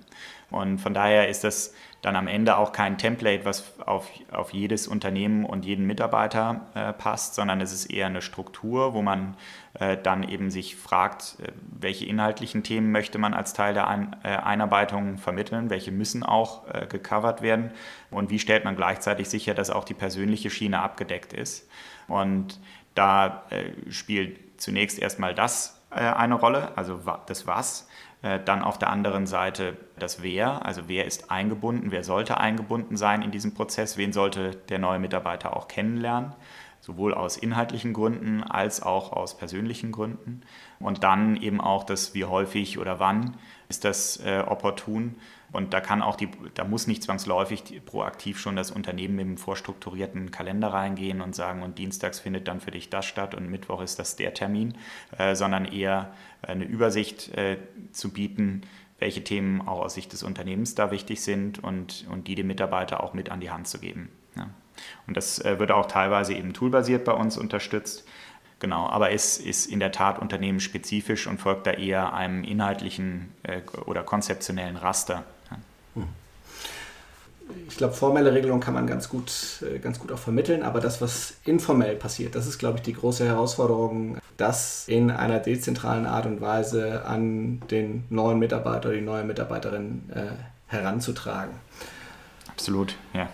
[0.49, 4.87] Und von daher ist das dann am Ende auch kein Template, was auf, auf jedes
[4.87, 9.35] Unternehmen und jeden Mitarbeiter äh, passt, sondern es ist eher eine Struktur, wo man
[9.79, 14.15] äh, dann eben sich fragt, äh, welche inhaltlichen Themen möchte man als Teil der Ein
[14.23, 17.71] äh, Einarbeitung vermitteln, welche müssen auch äh, gecovert werden
[18.09, 21.67] und wie stellt man gleichzeitig sicher, dass auch die persönliche Schiene abgedeckt ist.
[22.07, 22.59] Und
[22.95, 27.86] da äh, spielt zunächst erstmal das eine Rolle, also das Was
[28.21, 33.21] dann auf der anderen Seite das Wer, also wer ist eingebunden, wer sollte eingebunden sein
[33.21, 36.33] in diesem Prozess, wen sollte der neue Mitarbeiter auch kennenlernen,
[36.87, 40.41] sowohl aus inhaltlichen Gründen als auch aus persönlichen Gründen.
[40.79, 43.35] Und dann eben auch das wie häufig oder wann
[43.69, 45.17] ist das äh, opportun
[45.51, 49.37] und da kann auch die, da muss nicht zwangsläufig proaktiv schon das Unternehmen mit einem
[49.37, 53.81] vorstrukturierten Kalender reingehen und sagen, und dienstags findet dann für dich das statt und Mittwoch
[53.81, 54.77] ist das der Termin,
[55.17, 57.57] äh, sondern eher eine Übersicht äh,
[57.91, 58.61] zu bieten,
[58.99, 63.03] welche Themen auch aus Sicht des Unternehmens da wichtig sind und, und die dem Mitarbeiter
[63.03, 64.09] auch mit an die Hand zu geben.
[64.35, 64.49] Ja.
[65.07, 68.05] Und das äh, wird auch teilweise eben toolbasiert bei uns unterstützt.
[68.59, 73.61] Genau, aber es ist in der Tat unternehmensspezifisch und folgt da eher einem inhaltlichen äh,
[73.85, 75.23] oder konzeptionellen Raster.
[77.69, 81.01] Ich glaube, formelle Regelungen kann man ganz gut, äh, ganz gut auch vermitteln, aber das,
[81.01, 86.25] was informell passiert, das ist, glaube ich, die große Herausforderung, das in einer dezentralen Art
[86.25, 91.53] und Weise an den neuen Mitarbeiter oder die neue Mitarbeiterin äh, heranzutragen.
[92.49, 93.29] Absolut, ja.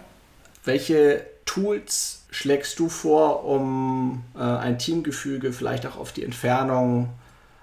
[0.64, 7.10] Welche Tools schlägst du vor, um äh, ein Teamgefüge vielleicht auch auf die Entfernung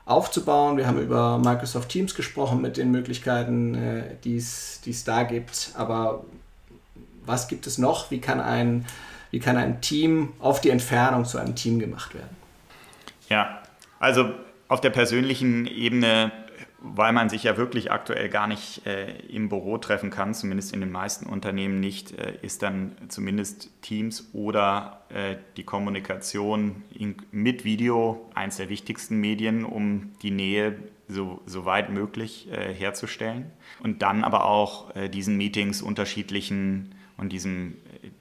[0.05, 0.77] aufzubauen.
[0.77, 5.71] Wir haben über Microsoft Teams gesprochen mit den Möglichkeiten, äh, die es da gibt.
[5.77, 6.25] Aber
[7.25, 8.11] was gibt es noch?
[8.11, 8.87] Wie kann, ein,
[9.31, 12.37] wie kann ein Team auf die Entfernung zu einem Team gemacht werden?
[13.29, 13.63] Ja,
[13.99, 14.33] also
[14.69, 16.33] auf der persönlichen Ebene
[16.83, 20.81] weil man sich ja wirklich aktuell gar nicht äh, im Büro treffen kann, zumindest in
[20.81, 27.65] den meisten Unternehmen nicht, äh, ist dann zumindest Teams oder äh, die Kommunikation in, mit
[27.65, 33.51] Video eines der wichtigsten Medien, um die Nähe so, so weit möglich äh, herzustellen.
[33.83, 37.77] Und dann aber auch äh, diesen Meetings unterschiedlichen und diesem,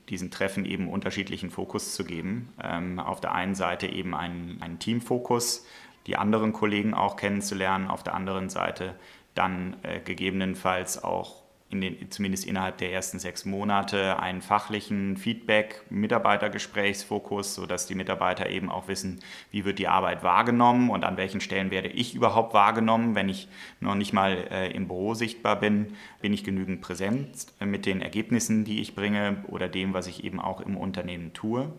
[0.10, 2.50] diesen Treffen eben unterschiedlichen Fokus zu geben.
[2.62, 5.66] Ähm, auf der einen Seite eben einen, einen Teamfokus,
[6.10, 8.96] die anderen Kollegen auch kennenzulernen, auf der anderen Seite
[9.36, 15.84] dann äh, gegebenenfalls auch in den, zumindest innerhalb der ersten sechs Monate einen fachlichen Feedback,
[15.92, 19.20] Mitarbeitergesprächsfokus, sodass die Mitarbeiter eben auch wissen,
[19.52, 23.14] wie wird die Arbeit wahrgenommen und an welchen Stellen werde ich überhaupt wahrgenommen.
[23.14, 23.48] Wenn ich
[23.82, 27.30] noch nicht mal äh, im Büro sichtbar bin, bin ich genügend präsent
[27.64, 31.72] mit den Ergebnissen, die ich bringe oder dem, was ich eben auch im Unternehmen tue.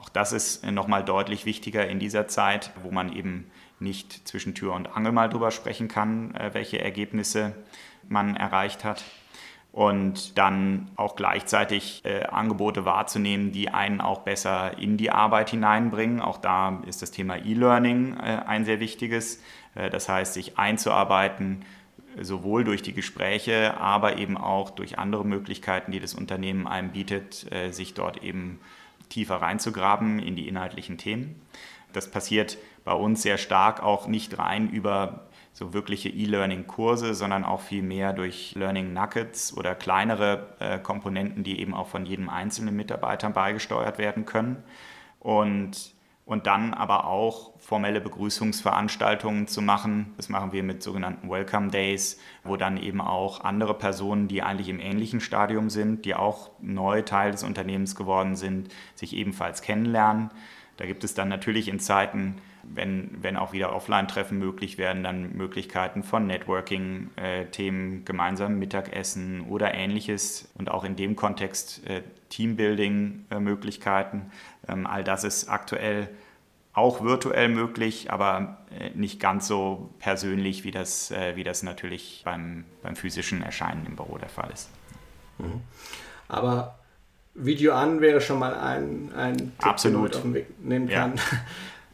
[0.00, 4.72] Auch das ist nochmal deutlich wichtiger in dieser Zeit, wo man eben nicht zwischen Tür
[4.74, 7.54] und Angel mal drüber sprechen kann, äh, welche Ergebnisse
[8.08, 9.04] man erreicht hat.
[9.72, 16.20] Und dann auch gleichzeitig äh, Angebote wahrzunehmen, die einen auch besser in die Arbeit hineinbringen.
[16.20, 19.40] Auch da ist das Thema E-Learning äh, ein sehr wichtiges.
[19.74, 21.64] Äh, das heißt, sich einzuarbeiten,
[22.18, 27.50] sowohl durch die Gespräche, aber eben auch durch andere Möglichkeiten, die das Unternehmen einem bietet,
[27.52, 28.58] äh, sich dort eben
[29.10, 31.42] tiefer reinzugraben in die inhaltlichen Themen.
[31.92, 37.60] Das passiert bei uns sehr stark auch nicht rein über so wirkliche E-Learning-Kurse, sondern auch
[37.60, 42.76] viel mehr durch Learning Nuggets oder kleinere äh, Komponenten, die eben auch von jedem einzelnen
[42.76, 44.62] Mitarbeiter beigesteuert werden können.
[45.18, 45.92] Und,
[46.30, 50.14] und dann aber auch formelle Begrüßungsveranstaltungen zu machen.
[50.16, 54.68] Das machen wir mit sogenannten Welcome Days, wo dann eben auch andere Personen, die eigentlich
[54.68, 60.30] im ähnlichen Stadium sind, die auch neu Teil des Unternehmens geworden sind, sich ebenfalls kennenlernen.
[60.76, 65.36] Da gibt es dann natürlich in Zeiten, wenn, wenn auch wieder Offline-Treffen möglich werden, dann
[65.36, 74.30] Möglichkeiten von Networking-Themen, äh, gemeinsam Mittagessen oder ähnliches und auch in dem Kontext äh, Teambuilding-Möglichkeiten.
[74.68, 76.08] Ähm, all das ist aktuell
[76.72, 82.22] auch virtuell möglich, aber äh, nicht ganz so persönlich, wie das, äh, wie das natürlich
[82.24, 84.70] beim, beim physischen Erscheinen im Büro der Fall ist.
[85.38, 85.62] Mhm.
[86.28, 86.78] Aber
[87.34, 89.94] Video an wäre schon mal ein, ein Tipp, Absolut.
[89.94, 91.16] den man auf den Weg nehmen kann.
[91.16, 91.22] Ja.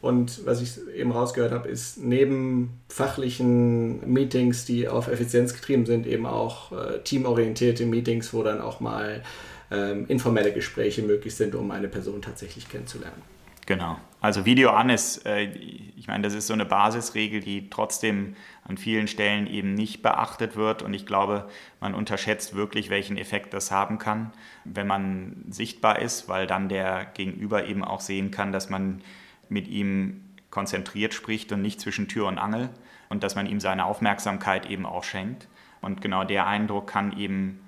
[0.07, 6.07] Und was ich eben rausgehört habe, ist neben fachlichen Meetings, die auf Effizienz getrieben sind,
[6.07, 9.21] eben auch äh, teamorientierte Meetings, wo dann auch mal
[9.69, 13.21] ähm, informelle Gespräche möglich sind, um eine Person tatsächlich kennenzulernen.
[13.65, 13.97] Genau.
[14.21, 15.51] Also Video an ist, äh,
[15.97, 20.55] ich meine, das ist so eine Basisregel, die trotzdem an vielen Stellen eben nicht beachtet
[20.55, 20.83] wird.
[20.83, 21.49] Und ich glaube,
[21.81, 24.31] man unterschätzt wirklich, welchen Effekt das haben kann,
[24.63, 29.01] wenn man sichtbar ist, weil dann der Gegenüber eben auch sehen kann, dass man
[29.49, 32.69] mit ihm konzentriert spricht und nicht zwischen Tür und Angel
[33.09, 35.47] und dass man ihm seine Aufmerksamkeit eben auch schenkt.
[35.81, 37.61] Und genau der Eindruck kann eben,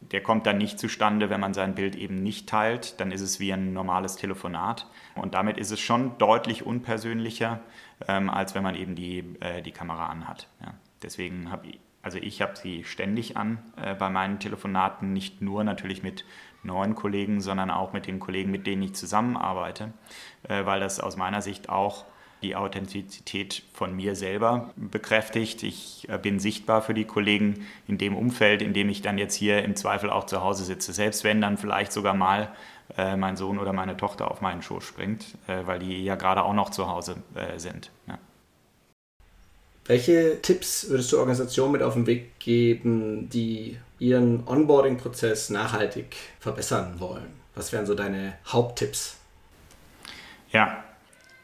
[0.00, 3.00] der kommt dann nicht zustande, wenn man sein Bild eben nicht teilt.
[3.00, 4.86] Dann ist es wie ein normales Telefonat.
[5.14, 7.60] Und damit ist es schon deutlich unpersönlicher,
[8.08, 10.48] ähm, als wenn man eben die, äh, die Kamera anhat.
[10.60, 10.74] Ja.
[11.02, 15.64] Deswegen habe ich, also ich habe sie ständig an äh, bei meinen Telefonaten, nicht nur
[15.64, 16.24] natürlich mit
[16.64, 19.92] neuen Kollegen, sondern auch mit den Kollegen, mit denen ich zusammenarbeite,
[20.48, 22.04] äh, weil das aus meiner Sicht auch
[22.42, 25.62] die Authentizität von mir selber bekräftigt.
[25.62, 29.34] Ich äh, bin sichtbar für die Kollegen in dem Umfeld, in dem ich dann jetzt
[29.34, 30.92] hier im Zweifel auch zu Hause sitze.
[30.92, 32.50] Selbst wenn dann vielleicht sogar mal
[32.98, 36.52] äh, mein Sohn oder meine Tochter auf meinen Schoß springt, weil die ja gerade auch
[36.52, 37.16] noch zu Hause
[37.56, 37.90] sind.
[38.06, 38.18] Ja.
[39.86, 46.98] Welche Tipps würdest du Organisationen mit auf den Weg geben, die ihren Onboarding-Prozess nachhaltig verbessern
[46.98, 47.32] wollen?
[47.54, 49.18] Was wären so deine Haupttipps?
[50.50, 50.82] Ja,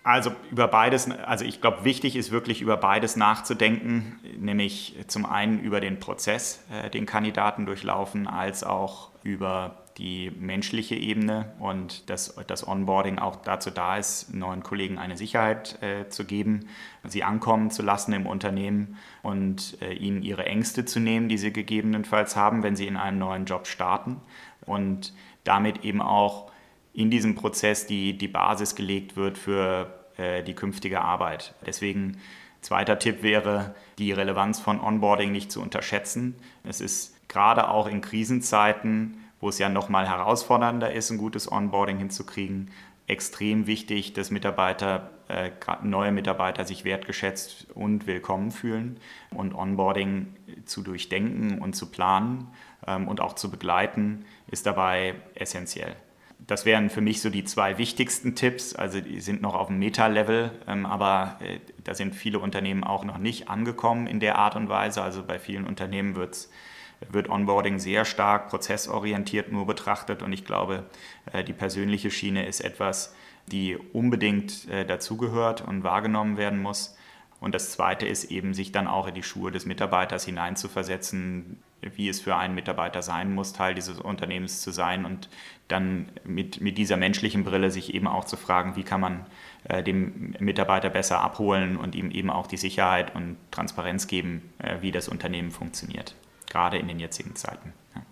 [0.03, 5.61] also über beides, also ich glaube, wichtig ist wirklich über beides nachzudenken, nämlich zum einen
[5.61, 12.35] über den Prozess, äh, den Kandidaten durchlaufen, als auch über die menschliche Ebene und dass
[12.47, 16.61] das Onboarding auch dazu da ist, neuen Kollegen eine Sicherheit äh, zu geben,
[17.07, 21.53] sie ankommen zu lassen im Unternehmen und äh, ihnen ihre Ängste zu nehmen, die sie
[21.53, 24.23] gegebenenfalls haben, wenn sie in einem neuen Job starten
[24.65, 25.13] und
[25.45, 26.51] damit eben auch
[26.95, 31.55] in diesem Prozess die, die Basis gelegt wird für äh, die künftige Arbeit.
[31.67, 32.17] Deswegen
[32.63, 36.37] zweiter Tipp wäre, die Relevanz von Onboarding nicht zu unterschätzen.
[36.65, 41.99] Es ist gerade auch in Krisenzeiten wo es ja nochmal herausfordernder ist, ein gutes Onboarding
[41.99, 42.71] hinzukriegen,
[43.07, 45.51] extrem wichtig, dass Mitarbeiter, äh,
[45.83, 48.99] neue Mitarbeiter sich wertgeschätzt und willkommen fühlen
[49.35, 50.29] und Onboarding
[50.65, 52.49] zu durchdenken und zu planen
[52.87, 55.97] ähm, und auch zu begleiten, ist dabei essentiell.
[56.47, 58.75] Das wären für mich so die zwei wichtigsten Tipps.
[58.75, 63.05] Also die sind noch auf dem Meta-Level, ähm, aber äh, da sind viele Unternehmen auch
[63.05, 65.03] noch nicht angekommen in der Art und Weise.
[65.03, 66.51] Also bei vielen Unternehmen wird es
[67.09, 70.85] wird Onboarding sehr stark prozessorientiert nur betrachtet und ich glaube,
[71.33, 73.15] äh, die persönliche Schiene ist etwas,
[73.51, 76.97] die unbedingt äh, dazugehört und wahrgenommen werden muss.
[77.41, 82.11] Und das Zweite ist eben, sich dann auch in die Schuhe des Mitarbeiters hineinzuversetzen, wie
[82.11, 85.31] es für einen Mitarbeiter sein muss, Teil dieses Unternehmens zu sein und
[85.67, 89.27] dann mit, mit dieser menschlichen Brille sich eben auch zu fragen, wie kann man
[89.65, 94.77] äh, dem Mitarbeiter besser abholen und ihm eben auch die Sicherheit und Transparenz geben, äh,
[94.83, 96.15] wie das Unternehmen funktioniert
[96.51, 97.73] gerade in den jetzigen Zeiten.
[97.95, 98.03] Ja.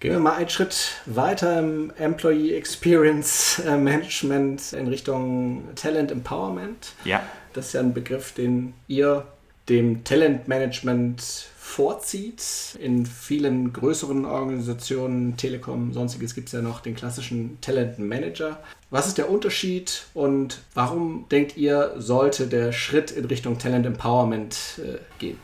[0.00, 6.92] Gehen wir mal einen Schritt weiter im Employee Experience äh, Management in Richtung Talent Empowerment.
[7.04, 7.22] Ja.
[7.52, 9.26] Das ist ja ein Begriff, den ihr
[9.68, 11.22] dem Talent Management
[11.56, 12.78] vorzieht.
[12.80, 18.60] In vielen größeren Organisationen, Telekom, sonstiges gibt es ja noch den klassischen Talent Manager.
[18.90, 24.78] Was ist der Unterschied und warum denkt ihr, sollte der Schritt in Richtung Talent Empowerment
[24.78, 25.38] äh, gehen?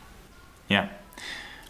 [0.69, 0.89] Ja,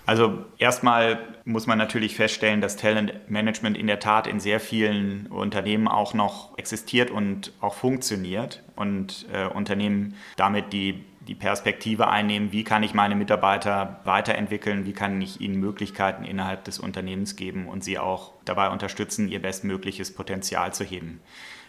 [0.05, 5.87] also erstmal muss man natürlich feststellen, dass Talentmanagement in der Tat in sehr vielen Unternehmen
[5.87, 12.65] auch noch existiert und auch funktioniert und äh, Unternehmen damit die, die Perspektive einnehmen, wie
[12.65, 17.83] kann ich meine Mitarbeiter weiterentwickeln, wie kann ich ihnen Möglichkeiten innerhalb des Unternehmens geben und
[17.83, 21.21] sie auch dabei unterstützen, ihr bestmögliches Potenzial zu heben.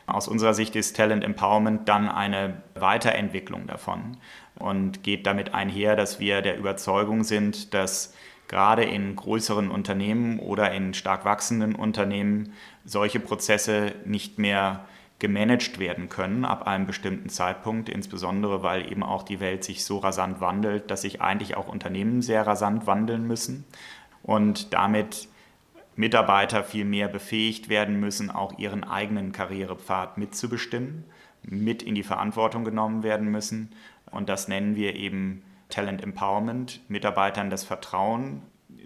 [0.07, 4.19] Aus unserer Sicht ist Talent Empowerment dann eine Weiterentwicklung davon
[4.57, 8.15] und geht damit einher, dass wir der Überzeugung sind, dass
[8.49, 12.53] gerade in größeren Unternehmen oder in stark wachsenden Unternehmen
[12.85, 14.85] solche Prozesse nicht mehr
[15.19, 19.99] gemanagt werden können ab einem bestimmten Zeitpunkt, insbesondere weil eben auch die Welt sich so
[19.99, 23.65] rasant wandelt, dass sich eigentlich auch Unternehmen sehr rasant wandeln müssen.
[24.23, 25.29] Und damit
[25.97, 31.05] Mitarbeiter viel mehr befähigt werden müssen, auch ihren eigenen Karrierepfad mitzubestimmen,
[31.43, 33.71] mit in die Verantwortung genommen werden müssen.
[34.11, 38.43] Und das nennen wir eben Talent Empowerment, Mitarbeitern das Vertrauen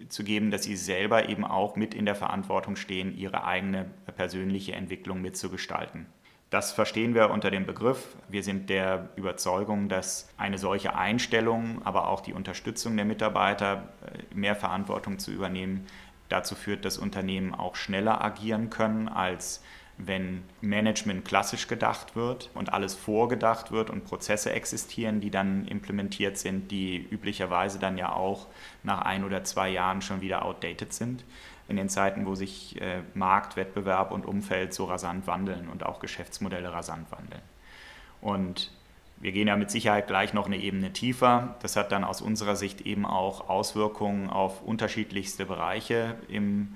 [0.07, 4.73] zu geben, dass sie selber eben auch mit in der Verantwortung stehen, ihre eigene persönliche
[4.73, 6.05] Entwicklung mitzugestalten.
[6.49, 8.15] Das verstehen wir unter dem Begriff.
[8.27, 14.35] Wir sind der Überzeugung, dass eine solche Einstellung, aber auch die Unterstützung der Mitarbeiter, äh,
[14.35, 15.85] mehr Verantwortung zu übernehmen,
[16.29, 19.61] dazu führt, dass Unternehmen auch schneller agieren können, als
[19.97, 26.37] wenn Management klassisch gedacht wird und alles vorgedacht wird und Prozesse existieren, die dann implementiert
[26.37, 28.47] sind, die üblicherweise dann ja auch
[28.83, 31.25] nach ein oder zwei Jahren schon wieder outdated sind.
[31.67, 35.99] In den Zeiten, wo sich äh, Markt, Wettbewerb und Umfeld so rasant wandeln und auch
[35.99, 37.43] Geschäftsmodelle rasant wandeln.
[38.21, 38.71] Und
[39.21, 41.55] wir gehen ja mit Sicherheit gleich noch eine Ebene tiefer.
[41.61, 46.75] Das hat dann aus unserer Sicht eben auch Auswirkungen auf unterschiedlichste Bereiche im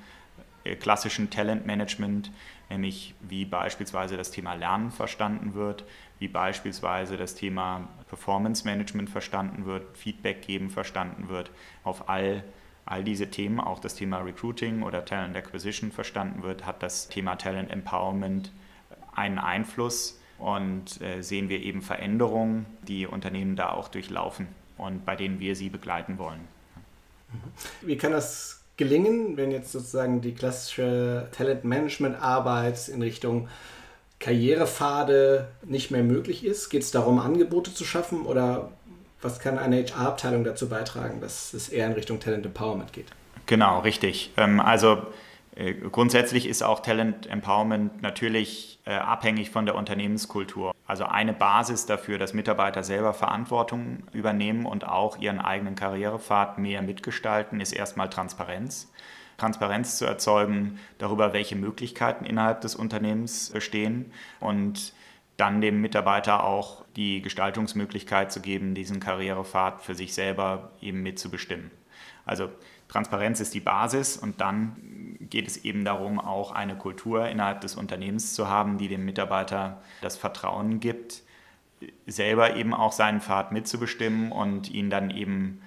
[0.65, 2.31] äh, klassischen Talentmanagement,
[2.69, 5.85] nämlich wie beispielsweise das Thema Lernen verstanden wird,
[6.19, 11.49] wie beispielsweise das Thema Performance Management verstanden wird, Feedback geben verstanden wird,
[11.83, 12.43] auf all,
[12.85, 17.37] all diese Themen, auch das Thema Recruiting oder Talent Acquisition verstanden wird, hat das Thema
[17.37, 18.51] Talent Empowerment
[19.15, 25.15] einen Einfluss und äh, sehen wir eben Veränderungen, die Unternehmen da auch durchlaufen und bei
[25.15, 26.41] denen wir sie begleiten wollen.
[27.81, 33.47] Wie kann das gelingen, wenn jetzt sozusagen die klassische Talentmanagement-Arbeit in Richtung
[34.19, 36.69] Karrierepfade nicht mehr möglich ist?
[36.69, 38.71] Geht es darum, Angebote zu schaffen oder
[39.21, 43.07] was kann eine HR-Abteilung dazu beitragen, dass es eher in Richtung Talent Empowerment geht?
[43.45, 44.31] Genau, richtig.
[44.35, 45.03] Ähm, also
[45.91, 50.73] grundsätzlich ist auch Talent Empowerment natürlich äh, abhängig von der Unternehmenskultur.
[50.87, 56.81] Also eine Basis dafür, dass Mitarbeiter selber Verantwortung übernehmen und auch ihren eigenen Karrierepfad mehr
[56.81, 58.91] mitgestalten, ist erstmal Transparenz.
[59.37, 64.93] Transparenz zu erzeugen darüber, welche Möglichkeiten innerhalb des Unternehmens bestehen und
[65.37, 71.71] dann dem Mitarbeiter auch die Gestaltungsmöglichkeit zu geben, diesen Karrierepfad für sich selber eben mitzubestimmen.
[72.25, 72.49] Also
[72.87, 77.75] Transparenz ist die Basis und dann geht es eben darum, auch eine Kultur innerhalb des
[77.75, 81.21] Unternehmens zu haben, die dem Mitarbeiter das Vertrauen gibt,
[82.07, 85.61] selber eben auch seinen Pfad mitzubestimmen und ihn dann eben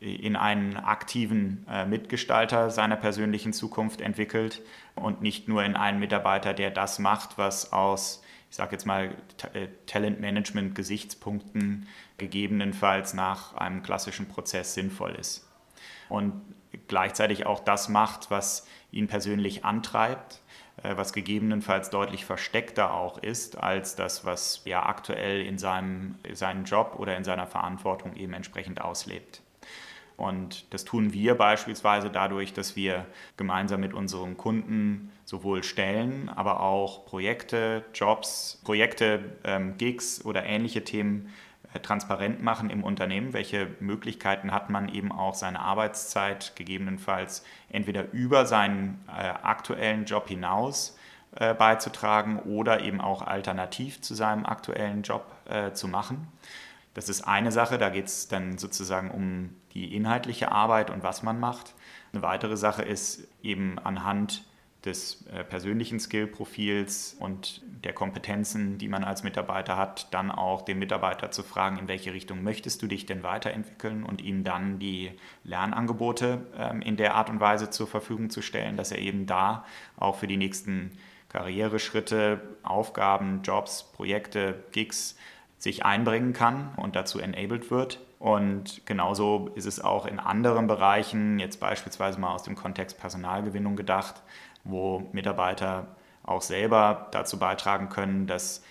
[0.00, 4.62] in einen aktiven äh, Mitgestalter seiner persönlichen Zukunft entwickelt
[4.94, 9.14] und nicht nur in einen Mitarbeiter, der das macht, was aus, ich sage jetzt mal,
[9.54, 15.48] äh, Talentmanagement-Gesichtspunkten gegebenenfalls nach einem klassischen Prozess sinnvoll ist.
[16.08, 16.34] Und
[16.88, 20.40] gleichzeitig auch das macht, was ihn persönlich antreibt,
[20.82, 26.64] äh, was gegebenenfalls deutlich versteckter auch ist als das, was er aktuell in seinem seinen
[26.64, 29.42] Job oder in seiner Verantwortung eben entsprechend auslebt.
[30.16, 36.60] Und das tun wir beispielsweise dadurch, dass wir gemeinsam mit unseren Kunden sowohl Stellen, aber
[36.60, 41.34] auch Projekte, Jobs, Projekte, ähm, Gigs oder ähnliche Themen
[41.82, 48.46] transparent machen im Unternehmen, welche Möglichkeiten hat man eben auch seine Arbeitszeit gegebenenfalls entweder über
[48.46, 50.96] seinen äh, aktuellen Job hinaus
[51.34, 56.28] äh, beizutragen oder eben auch alternativ zu seinem aktuellen Job äh, zu machen.
[56.94, 61.22] Das ist eine Sache, da geht es dann sozusagen um die inhaltliche Arbeit und was
[61.22, 61.74] man macht.
[62.12, 64.44] Eine weitere Sache ist eben anhand
[64.86, 70.78] des äh, persönlichen Skillprofils und der Kompetenzen, die man als Mitarbeiter hat, dann auch den
[70.78, 75.12] Mitarbeiter zu fragen, in welche Richtung möchtest du dich denn weiterentwickeln und ihm dann die
[75.44, 79.64] Lernangebote ähm, in der Art und Weise zur Verfügung zu stellen, dass er eben da
[79.96, 80.92] auch für die nächsten
[81.28, 85.16] Karriereschritte, Aufgaben, Jobs, Projekte, Gigs
[85.58, 88.00] sich einbringen kann und dazu enabled wird.
[88.18, 93.76] Und genauso ist es auch in anderen Bereichen, jetzt beispielsweise mal aus dem Kontext Personalgewinnung
[93.76, 94.22] gedacht,
[94.66, 98.64] wo Mitarbeiter auch selber dazu beitragen können, dass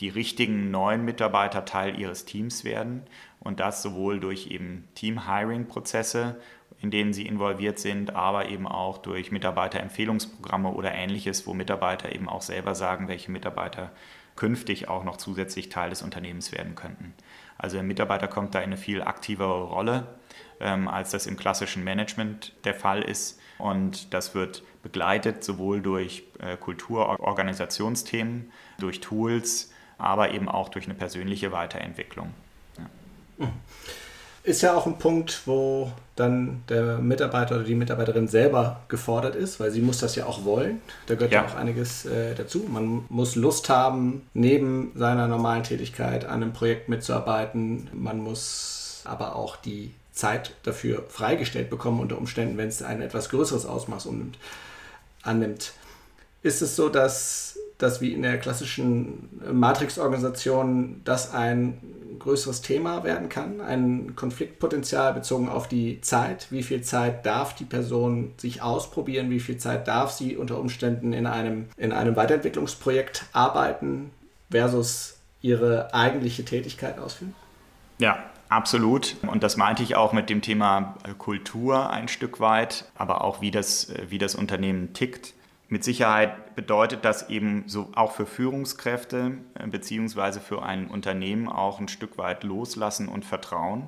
[0.00, 3.02] die richtigen neuen Mitarbeiter Teil ihres Teams werden
[3.40, 6.40] und das sowohl durch eben Team-Hiring-Prozesse,
[6.80, 12.28] in denen sie involviert sind, aber eben auch durch Mitarbeiterempfehlungsprogramme oder ähnliches, wo Mitarbeiter eben
[12.28, 13.90] auch selber sagen, welche Mitarbeiter
[14.36, 17.14] künftig auch noch zusätzlich Teil des Unternehmens werden könnten.
[17.58, 20.06] Also der Mitarbeiter kommt da in eine viel aktivere Rolle,
[20.60, 23.38] ähm, als das im klassischen Management der Fall ist.
[23.58, 30.86] Und das wird begleitet, sowohl durch äh, Kultur-, Organisationsthemen, durch Tools, aber eben auch durch
[30.86, 32.32] eine persönliche Weiterentwicklung.
[33.38, 33.48] Ja.
[34.42, 39.60] Ist ja auch ein Punkt, wo dann der Mitarbeiter oder die Mitarbeiterin selber gefordert ist,
[39.60, 40.80] weil sie muss das ja auch wollen.
[41.06, 42.66] Da gehört ja, ja auch einiges äh, dazu.
[42.66, 47.88] Man muss Lust haben, neben seiner normalen Tätigkeit an einem Projekt mitzuarbeiten.
[47.92, 53.30] Man muss aber auch die Zeit dafür freigestellt bekommen, unter Umständen, wenn es ein etwas
[53.30, 54.08] größeres Ausmaß
[55.22, 55.72] annimmt.
[56.42, 61.80] Ist es so, dass, dass wie in der klassischen Matrix-Organisation das ein
[62.18, 66.46] größeres Thema werden kann, ein Konfliktpotenzial bezogen auf die Zeit.
[66.50, 69.30] Wie viel Zeit darf die Person sich ausprobieren?
[69.30, 74.10] Wie viel Zeit darf sie unter Umständen in einem, in einem Weiterentwicklungsprojekt arbeiten
[74.50, 77.34] versus ihre eigentliche Tätigkeit ausführen?
[77.98, 78.18] Ja,
[78.50, 79.16] Absolut.
[79.22, 83.52] Und das meinte ich auch mit dem Thema Kultur ein Stück weit, aber auch wie
[83.52, 85.34] das, wie das Unternehmen tickt.
[85.68, 91.78] Mit Sicherheit bedeutet das eben so auch für Führungskräfte äh, beziehungsweise für ein Unternehmen auch
[91.78, 93.86] ein Stück weit loslassen und vertrauen,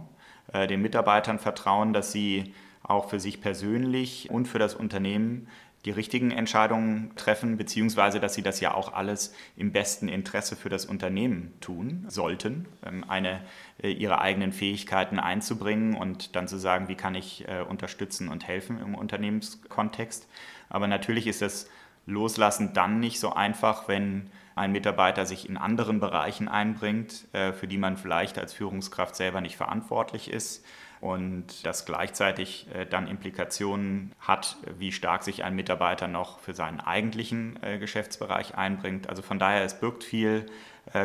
[0.52, 2.54] äh, den Mitarbeitern vertrauen, dass sie
[2.84, 5.48] auch für sich persönlich und für das Unternehmen
[5.84, 10.68] die richtigen Entscheidungen treffen, beziehungsweise dass sie das ja auch alles im besten Interesse für
[10.68, 13.40] das Unternehmen tun sollten, ähm, eine,
[13.82, 18.80] äh, ihre eigenen Fähigkeiten einzubringen und dann zu sagen, wie kann ich unterstützen und helfen
[18.80, 20.28] im Unternehmenskontext.
[20.68, 21.68] Aber natürlich ist das
[22.06, 27.66] Loslassen dann nicht so einfach, wenn ein Mitarbeiter sich in anderen Bereichen einbringt, äh, für
[27.66, 30.64] die man vielleicht als Führungskraft selber nicht verantwortlich ist
[31.02, 36.80] und das gleichzeitig äh, dann Implikationen hat, wie stark sich ein Mitarbeiter noch für seinen
[36.80, 39.10] eigentlichen äh, Geschäftsbereich einbringt.
[39.10, 40.46] Also von daher, es birgt viel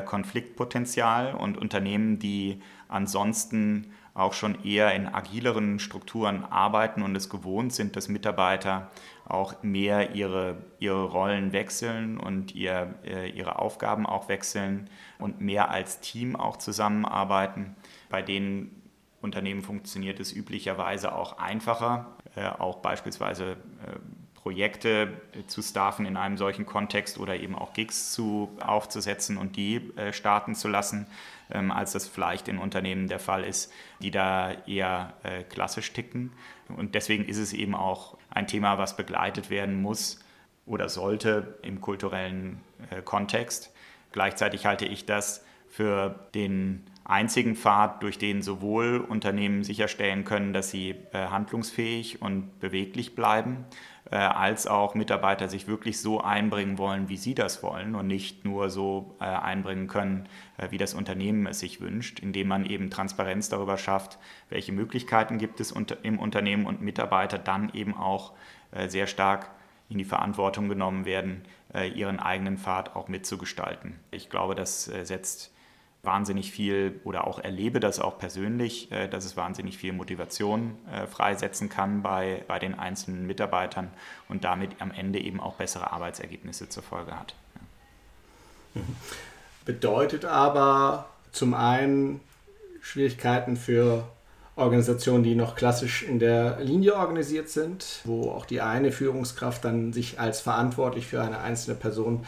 [0.05, 7.71] Konfliktpotenzial und Unternehmen, die ansonsten auch schon eher in agileren Strukturen arbeiten und es gewohnt
[7.71, 8.89] sind, dass Mitarbeiter
[9.25, 14.89] auch mehr ihre, ihre Rollen wechseln und ihr, äh, ihre Aufgaben auch wechseln
[15.19, 17.75] und mehr als Team auch zusammenarbeiten.
[18.09, 18.76] Bei den
[19.21, 23.55] Unternehmen funktioniert es üblicherweise auch einfacher, äh, auch beispielsweise äh,
[24.33, 29.91] Projekte zu staffen in einem solchen Kontext oder eben auch Gigs zu, aufzusetzen und die
[30.13, 31.05] starten zu lassen,
[31.51, 35.11] ähm, als das vielleicht in Unternehmen der Fall ist, die da eher
[35.49, 36.31] klassisch ticken.
[36.69, 40.19] Und deswegen ist es eben auch ein Thema, was begleitet werden muss
[40.67, 42.61] oder sollte im kulturellen
[42.91, 43.73] äh, Kontext.
[44.11, 50.69] Gleichzeitig halte ich das für den einzigen Pfad, durch den sowohl Unternehmen sicherstellen können, dass
[50.69, 53.65] sie äh, handlungsfähig und beweglich bleiben,
[54.11, 58.43] äh, als auch Mitarbeiter sich wirklich so einbringen wollen, wie sie das wollen und nicht
[58.43, 60.27] nur so äh, einbringen können,
[60.57, 64.17] äh, wie das Unternehmen es sich wünscht, indem man eben Transparenz darüber schafft,
[64.49, 68.33] welche Möglichkeiten gibt es im Unternehmen und Mitarbeiter dann eben auch
[68.87, 69.49] sehr stark
[69.87, 71.43] in die Verantwortung genommen werden,
[71.95, 73.95] ihren eigenen Pfad auch mitzugestalten.
[74.11, 75.55] Ich glaube, das setzt
[76.07, 81.05] wahnsinnig viel oder auch erlebe das auch persönlich, äh, dass es wahnsinnig viel Motivation äh,
[81.05, 83.91] freisetzen kann bei, bei den einzelnen Mitarbeitern
[84.27, 87.35] und damit am Ende eben auch bessere Arbeitsergebnisse zur Folge hat.
[89.65, 92.21] Bedeutet aber zum einen
[92.81, 94.07] Schwierigkeiten für
[94.55, 99.93] Organisationen, die noch klassisch in der Linie organisiert sind, wo auch die eine Führungskraft dann
[99.93, 102.25] sich als verantwortlich für eine einzelne Person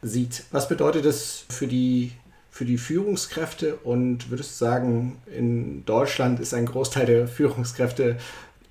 [0.00, 0.44] sieht.
[0.52, 2.12] Was bedeutet das für die
[2.56, 8.16] für die Führungskräfte und würdest sagen, in Deutschland ist ein Großteil der Führungskräfte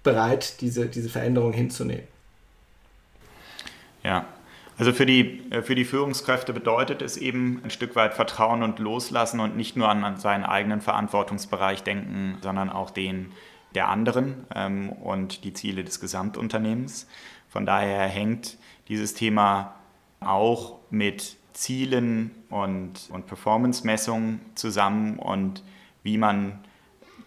[0.02, 2.08] bereit, diese, diese Veränderung hinzunehmen?
[4.02, 4.26] Ja,
[4.80, 8.80] also für die, äh, für die Führungskräfte bedeutet es eben ein Stück weit Vertrauen und
[8.80, 13.34] Loslassen und nicht nur an seinen eigenen Verantwortungsbereich denken, sondern auch den
[13.76, 17.08] der anderen ähm, und die Ziele des Gesamtunternehmens.
[17.50, 18.58] Von daher hängt
[18.88, 19.76] dieses Thema
[20.22, 25.62] auch mit Zielen und, und Performance-Messungen zusammen und
[26.04, 26.60] wie man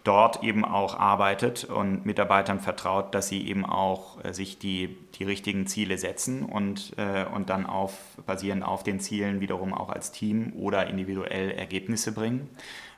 [0.02, 5.24] dort eben auch arbeitet und Mitarbeitern vertraut, dass sie eben auch äh, sich die, die
[5.24, 7.92] richtigen Ziele setzen und, äh, und dann auf,
[8.24, 12.48] basierend auf den Zielen wiederum auch als Team oder individuell Ergebnisse bringen.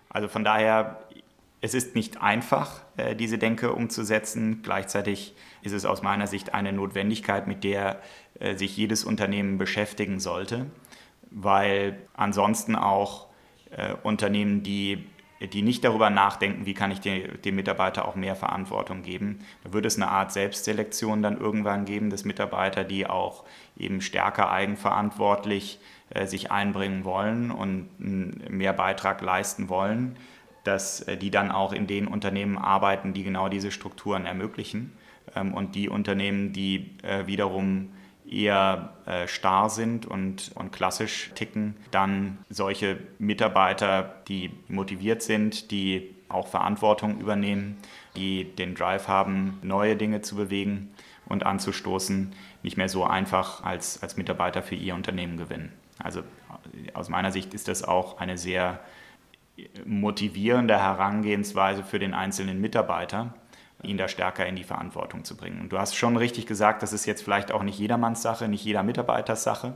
[0.09, 1.01] Also von daher,
[1.61, 4.61] es ist nicht einfach, äh, diese Denke umzusetzen.
[4.63, 8.01] Gleichzeitig ist es aus meiner Sicht eine Notwendigkeit, mit der
[8.39, 10.67] äh, sich jedes Unternehmen beschäftigen sollte
[11.31, 13.27] weil ansonsten auch
[13.71, 15.07] äh, Unternehmen, die,
[15.53, 19.73] die nicht darüber nachdenken, wie kann ich dem, dem Mitarbeiter auch mehr Verantwortung geben, da
[19.73, 23.45] wird es eine Art Selbstselektion dann irgendwann geben, dass Mitarbeiter, die auch
[23.77, 25.79] eben stärker eigenverantwortlich
[26.11, 30.17] äh, sich einbringen wollen und mehr Beitrag leisten wollen,
[30.65, 34.93] dass äh, die dann auch in den Unternehmen arbeiten, die genau diese Strukturen ermöglichen.
[35.35, 37.91] Ähm, und die Unternehmen, die äh, wiederum
[38.31, 46.15] eher äh, starr sind und, und klassisch ticken, dann solche Mitarbeiter, die motiviert sind, die
[46.29, 47.77] auch Verantwortung übernehmen,
[48.17, 50.91] die den Drive haben, neue Dinge zu bewegen
[51.27, 55.73] und anzustoßen, nicht mehr so einfach als, als Mitarbeiter für ihr Unternehmen gewinnen.
[55.99, 56.23] Also
[56.95, 58.81] aus meiner Sicht ist das auch eine sehr
[59.85, 63.35] motivierende Herangehensweise für den einzelnen Mitarbeiter,
[63.83, 65.61] ihn da stärker in die Verantwortung zu bringen.
[65.61, 68.65] Und du hast schon richtig gesagt, das ist jetzt vielleicht auch nicht jedermanns Sache, nicht
[68.65, 69.75] jeder Mitarbeiters Sache,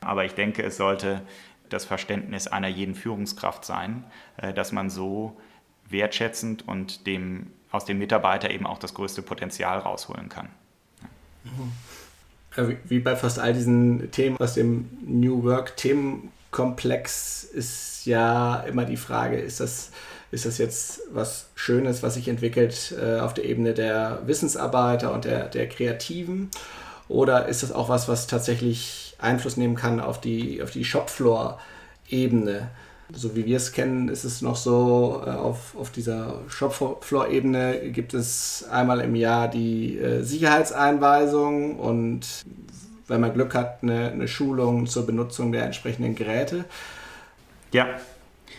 [0.00, 1.22] aber ich denke, es sollte
[1.68, 4.04] das Verständnis einer jeden Führungskraft sein,
[4.36, 5.36] äh, dass man so
[5.88, 10.48] wertschätzend und dem, aus dem Mitarbeiter eben auch das größte Potenzial rausholen kann.
[12.84, 19.36] Wie bei fast all diesen Themen aus dem New Work-Themenkomplex ist ja immer die Frage,
[19.36, 19.90] ist das,
[20.30, 25.24] ist das jetzt was Schönes, was sich entwickelt äh, auf der Ebene der Wissensarbeiter und
[25.24, 26.50] der, der Kreativen?
[27.08, 32.68] Oder ist das auch was, was tatsächlich Einfluss nehmen kann auf die, auf die Shopfloor-Ebene?
[33.12, 38.12] So wie wir es kennen, ist es noch so, äh, auf, auf dieser Shopfloor-Ebene gibt
[38.12, 42.26] es einmal im Jahr die äh, Sicherheitseinweisung und
[43.06, 46.64] wenn man Glück hat, eine, eine Schulung zur Benutzung der entsprechenden Geräte.
[47.72, 47.86] Ja.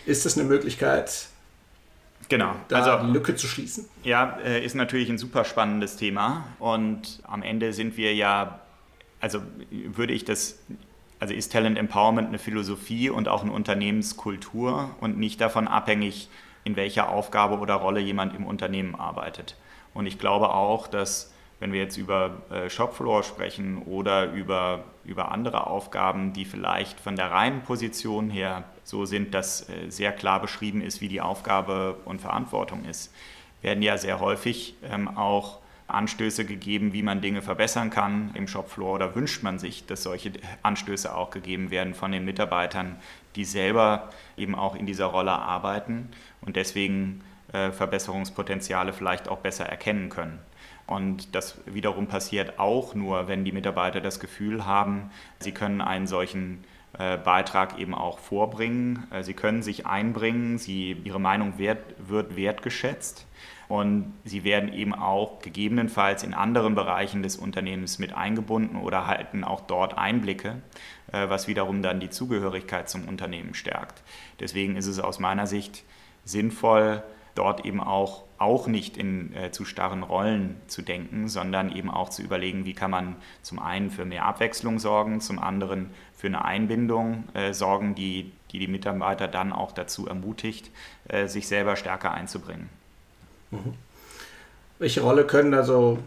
[0.06, 1.28] Ist das eine Möglichkeit,
[2.28, 2.54] genau.
[2.68, 3.86] da also, die Lücke zu schließen?
[4.04, 8.60] Ja, äh, ist natürlich ein super spannendes Thema und am Ende sind wir ja,
[9.20, 10.58] also würde ich das
[11.20, 16.28] also ist Talent Empowerment eine Philosophie und auch eine Unternehmenskultur und nicht davon abhängig,
[16.64, 19.56] in welcher Aufgabe oder Rolle jemand im Unternehmen arbeitet.
[19.94, 25.32] Und ich glaube auch, dass wenn wir jetzt über äh, Shopfloor sprechen oder über, über
[25.32, 30.40] andere Aufgaben, die vielleicht von der reinen Position her so sind, dass äh, sehr klar
[30.40, 33.12] beschrieben ist, wie die Aufgabe und Verantwortung ist,
[33.60, 38.96] werden ja sehr häufig ähm, auch Anstöße gegeben, wie man Dinge verbessern kann im Shopfloor
[38.96, 40.32] oder wünscht man sich, dass solche
[40.62, 42.96] Anstöße auch gegeben werden von den Mitarbeitern,
[43.36, 46.10] die selber eben auch in dieser Rolle arbeiten
[46.42, 50.38] und deswegen äh, Verbesserungspotenziale vielleicht auch besser erkennen können.
[50.88, 56.06] Und das wiederum passiert auch nur, wenn die Mitarbeiter das Gefühl haben, sie können einen
[56.06, 56.64] solchen
[56.98, 62.36] äh, Beitrag eben auch vorbringen, äh, sie können sich einbringen, sie, ihre Meinung wert, wird
[62.36, 63.26] wertgeschätzt
[63.68, 69.44] und sie werden eben auch gegebenenfalls in anderen Bereichen des Unternehmens mit eingebunden oder halten
[69.44, 70.62] auch dort Einblicke,
[71.12, 74.02] äh, was wiederum dann die Zugehörigkeit zum Unternehmen stärkt.
[74.40, 75.84] Deswegen ist es aus meiner Sicht
[76.24, 77.02] sinnvoll,
[77.38, 82.08] dort eben auch, auch nicht in äh, zu starren Rollen zu denken, sondern eben auch
[82.08, 86.44] zu überlegen, wie kann man zum einen für mehr Abwechslung sorgen, zum anderen für eine
[86.44, 90.70] Einbindung äh, sorgen, die, die die Mitarbeiter dann auch dazu ermutigt,
[91.06, 92.68] äh, sich selber stärker einzubringen.
[93.52, 93.74] Mhm.
[94.80, 95.98] Welche Rolle können da so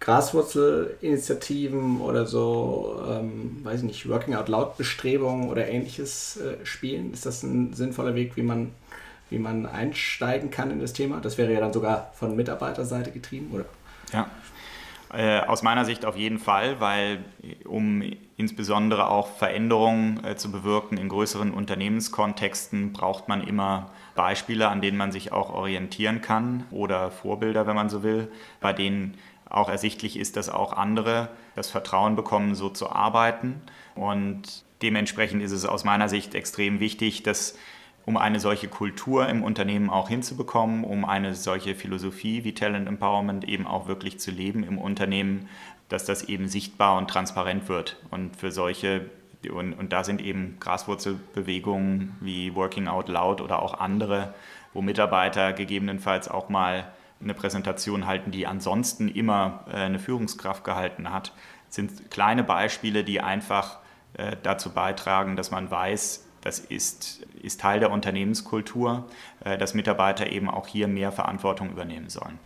[0.00, 7.12] Graswurzelinitiativen oder so, ähm, weiß ich nicht, Working Out Loud Bestrebungen oder ähnliches äh, spielen?
[7.12, 8.72] Ist das ein sinnvoller Weg, wie man,
[9.32, 11.20] wie man einsteigen kann in das Thema?
[11.20, 13.64] Das wäre ja dann sogar von Mitarbeiterseite getrieben, oder?
[14.12, 14.30] Ja,
[15.12, 17.24] äh, aus meiner Sicht auf jeden Fall, weil
[17.66, 18.02] um
[18.38, 24.96] insbesondere auch Veränderungen äh, zu bewirken in größeren Unternehmenskontexten braucht man immer Beispiele, an denen
[24.96, 28.30] man sich auch orientieren kann oder Vorbilder, wenn man so will,
[28.60, 29.18] bei denen
[29.50, 33.60] auch ersichtlich ist, dass auch andere das Vertrauen bekommen, so zu arbeiten.
[33.94, 37.58] Und dementsprechend ist es aus meiner Sicht extrem wichtig, dass
[38.04, 43.48] um eine solche Kultur im Unternehmen auch hinzubekommen, um eine solche Philosophie wie Talent Empowerment
[43.48, 45.48] eben auch wirklich zu leben im Unternehmen,
[45.88, 47.98] dass das eben sichtbar und transparent wird.
[48.10, 49.10] Und für solche,
[49.52, 54.34] und, und da sind eben Graswurzelbewegungen wie Working Out Loud oder auch andere,
[54.72, 56.90] wo Mitarbeiter gegebenenfalls auch mal
[57.22, 61.32] eine Präsentation halten, die ansonsten immer äh, eine Führungskraft gehalten hat,
[61.68, 63.78] sind kleine Beispiele, die einfach
[64.14, 69.04] äh, dazu beitragen, dass man weiß, das ist, ist Teil der Unternehmenskultur,
[69.44, 72.38] äh, dass Mitarbeiter eben auch hier mehr Verantwortung übernehmen sollen.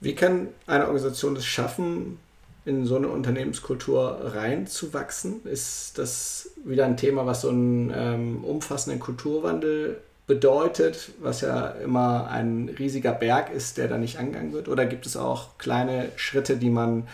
[0.00, 2.18] Wie kann eine Organisation es schaffen,
[2.64, 5.44] in so eine Unternehmenskultur reinzuwachsen?
[5.44, 12.28] Ist das wieder ein Thema, was so einen ähm, umfassenden Kulturwandel bedeutet, was ja immer
[12.30, 14.68] ein riesiger Berg ist, der da nicht angegangen wird?
[14.68, 17.08] Oder gibt es auch kleine Schritte, die man,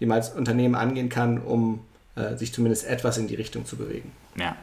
[0.00, 1.80] die man als Unternehmen angehen kann, um
[2.16, 4.12] äh, sich zumindest etwas in die Richtung zu bewegen.
[4.36, 4.56] Ja.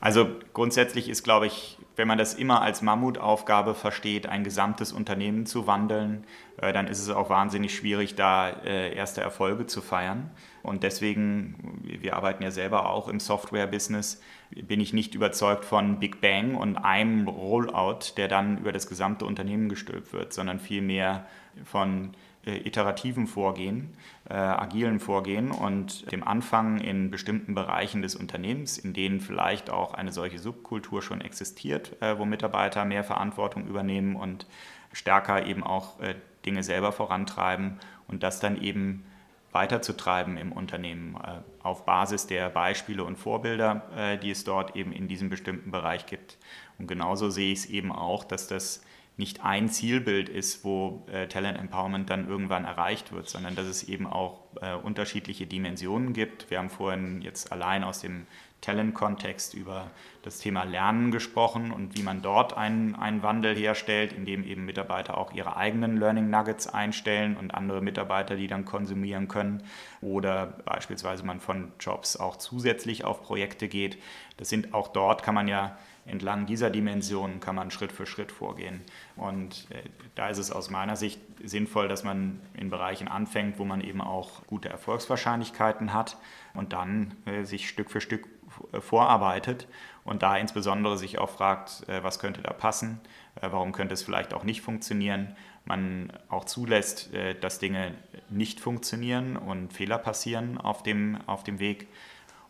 [0.00, 5.46] Also grundsätzlich ist, glaube ich, wenn man das immer als Mammutaufgabe versteht, ein gesamtes Unternehmen
[5.46, 6.24] zu wandeln,
[6.60, 10.30] äh, dann ist es auch wahnsinnig schwierig, da äh, erste Erfolge zu feiern.
[10.62, 14.20] Und deswegen, wir arbeiten ja selber auch im Software-Business,
[14.50, 19.24] bin ich nicht überzeugt von Big Bang und einem Rollout, der dann über das gesamte
[19.24, 21.26] Unternehmen gestülpt wird, sondern vielmehr
[21.64, 22.14] von
[22.46, 23.96] iterativen Vorgehen,
[24.28, 29.94] äh, agilen Vorgehen und dem Anfang in bestimmten Bereichen des Unternehmens, in denen vielleicht auch
[29.94, 34.46] eine solche Subkultur schon existiert, äh, wo Mitarbeiter mehr Verantwortung übernehmen und
[34.92, 36.14] stärker eben auch äh,
[36.46, 39.04] Dinge selber vorantreiben und das dann eben
[39.52, 44.92] weiterzutreiben im Unternehmen äh, auf Basis der Beispiele und Vorbilder, äh, die es dort eben
[44.92, 46.38] in diesem bestimmten Bereich gibt.
[46.78, 48.83] Und genauso sehe ich es eben auch, dass das
[49.16, 53.84] nicht ein Zielbild ist, wo äh, Talent Empowerment dann irgendwann erreicht wird, sondern dass es
[53.84, 56.50] eben auch äh, unterschiedliche Dimensionen gibt.
[56.50, 58.26] Wir haben vorhin jetzt allein aus dem
[58.60, 59.90] Talent-Kontext über
[60.22, 65.18] das Thema Lernen gesprochen und wie man dort einen, einen Wandel herstellt, indem eben Mitarbeiter
[65.18, 69.62] auch ihre eigenen Learning Nuggets einstellen und andere Mitarbeiter, die dann konsumieren können.
[70.00, 73.98] Oder beispielsweise man von Jobs auch zusätzlich auf Projekte geht.
[74.38, 75.76] Das sind auch dort kann man ja
[76.06, 78.82] entlang dieser Dimensionen kann man Schritt für Schritt vorgehen.
[79.16, 79.82] Und äh,
[80.14, 84.00] da ist es aus meiner Sicht sinnvoll, dass man in Bereichen anfängt, wo man eben
[84.00, 86.18] auch gute Erfolgswahrscheinlichkeiten hat
[86.52, 88.28] und dann äh, sich Stück für Stück
[88.72, 89.66] äh, vorarbeitet
[90.04, 93.00] und da insbesondere sich auch fragt, was könnte da passen,
[93.40, 95.34] warum könnte es vielleicht auch nicht funktionieren.
[95.64, 97.08] Man auch zulässt,
[97.40, 97.94] dass Dinge
[98.28, 101.88] nicht funktionieren und Fehler passieren auf dem, auf dem Weg.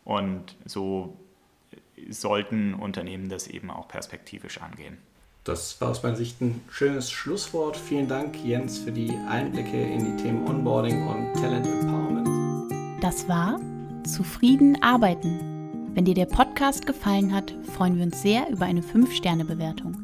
[0.03, 1.17] Und so
[2.09, 4.97] sollten Unternehmen das eben auch perspektivisch angehen.
[5.43, 7.77] Das war aus meiner Sicht ein schönes Schlusswort.
[7.77, 13.03] Vielen Dank, Jens, für die Einblicke in die Themen Onboarding und Talent Empowerment.
[13.03, 13.59] Das war
[14.05, 15.91] Zufrieden arbeiten.
[15.93, 19.95] Wenn dir der Podcast gefallen hat, freuen wir uns sehr über eine 5-Sterne-Bewertung.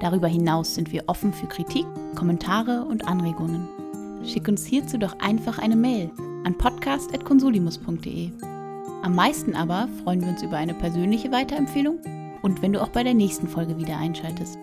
[0.00, 3.68] Darüber hinaus sind wir offen für Kritik, Kommentare und Anregungen.
[4.24, 6.10] Schick uns hierzu doch einfach eine Mail
[6.44, 8.51] an podcast.consulimus.de.
[9.02, 11.98] Am meisten aber freuen wir uns über eine persönliche Weiterempfehlung
[12.40, 14.58] und wenn du auch bei der nächsten Folge wieder einschaltest.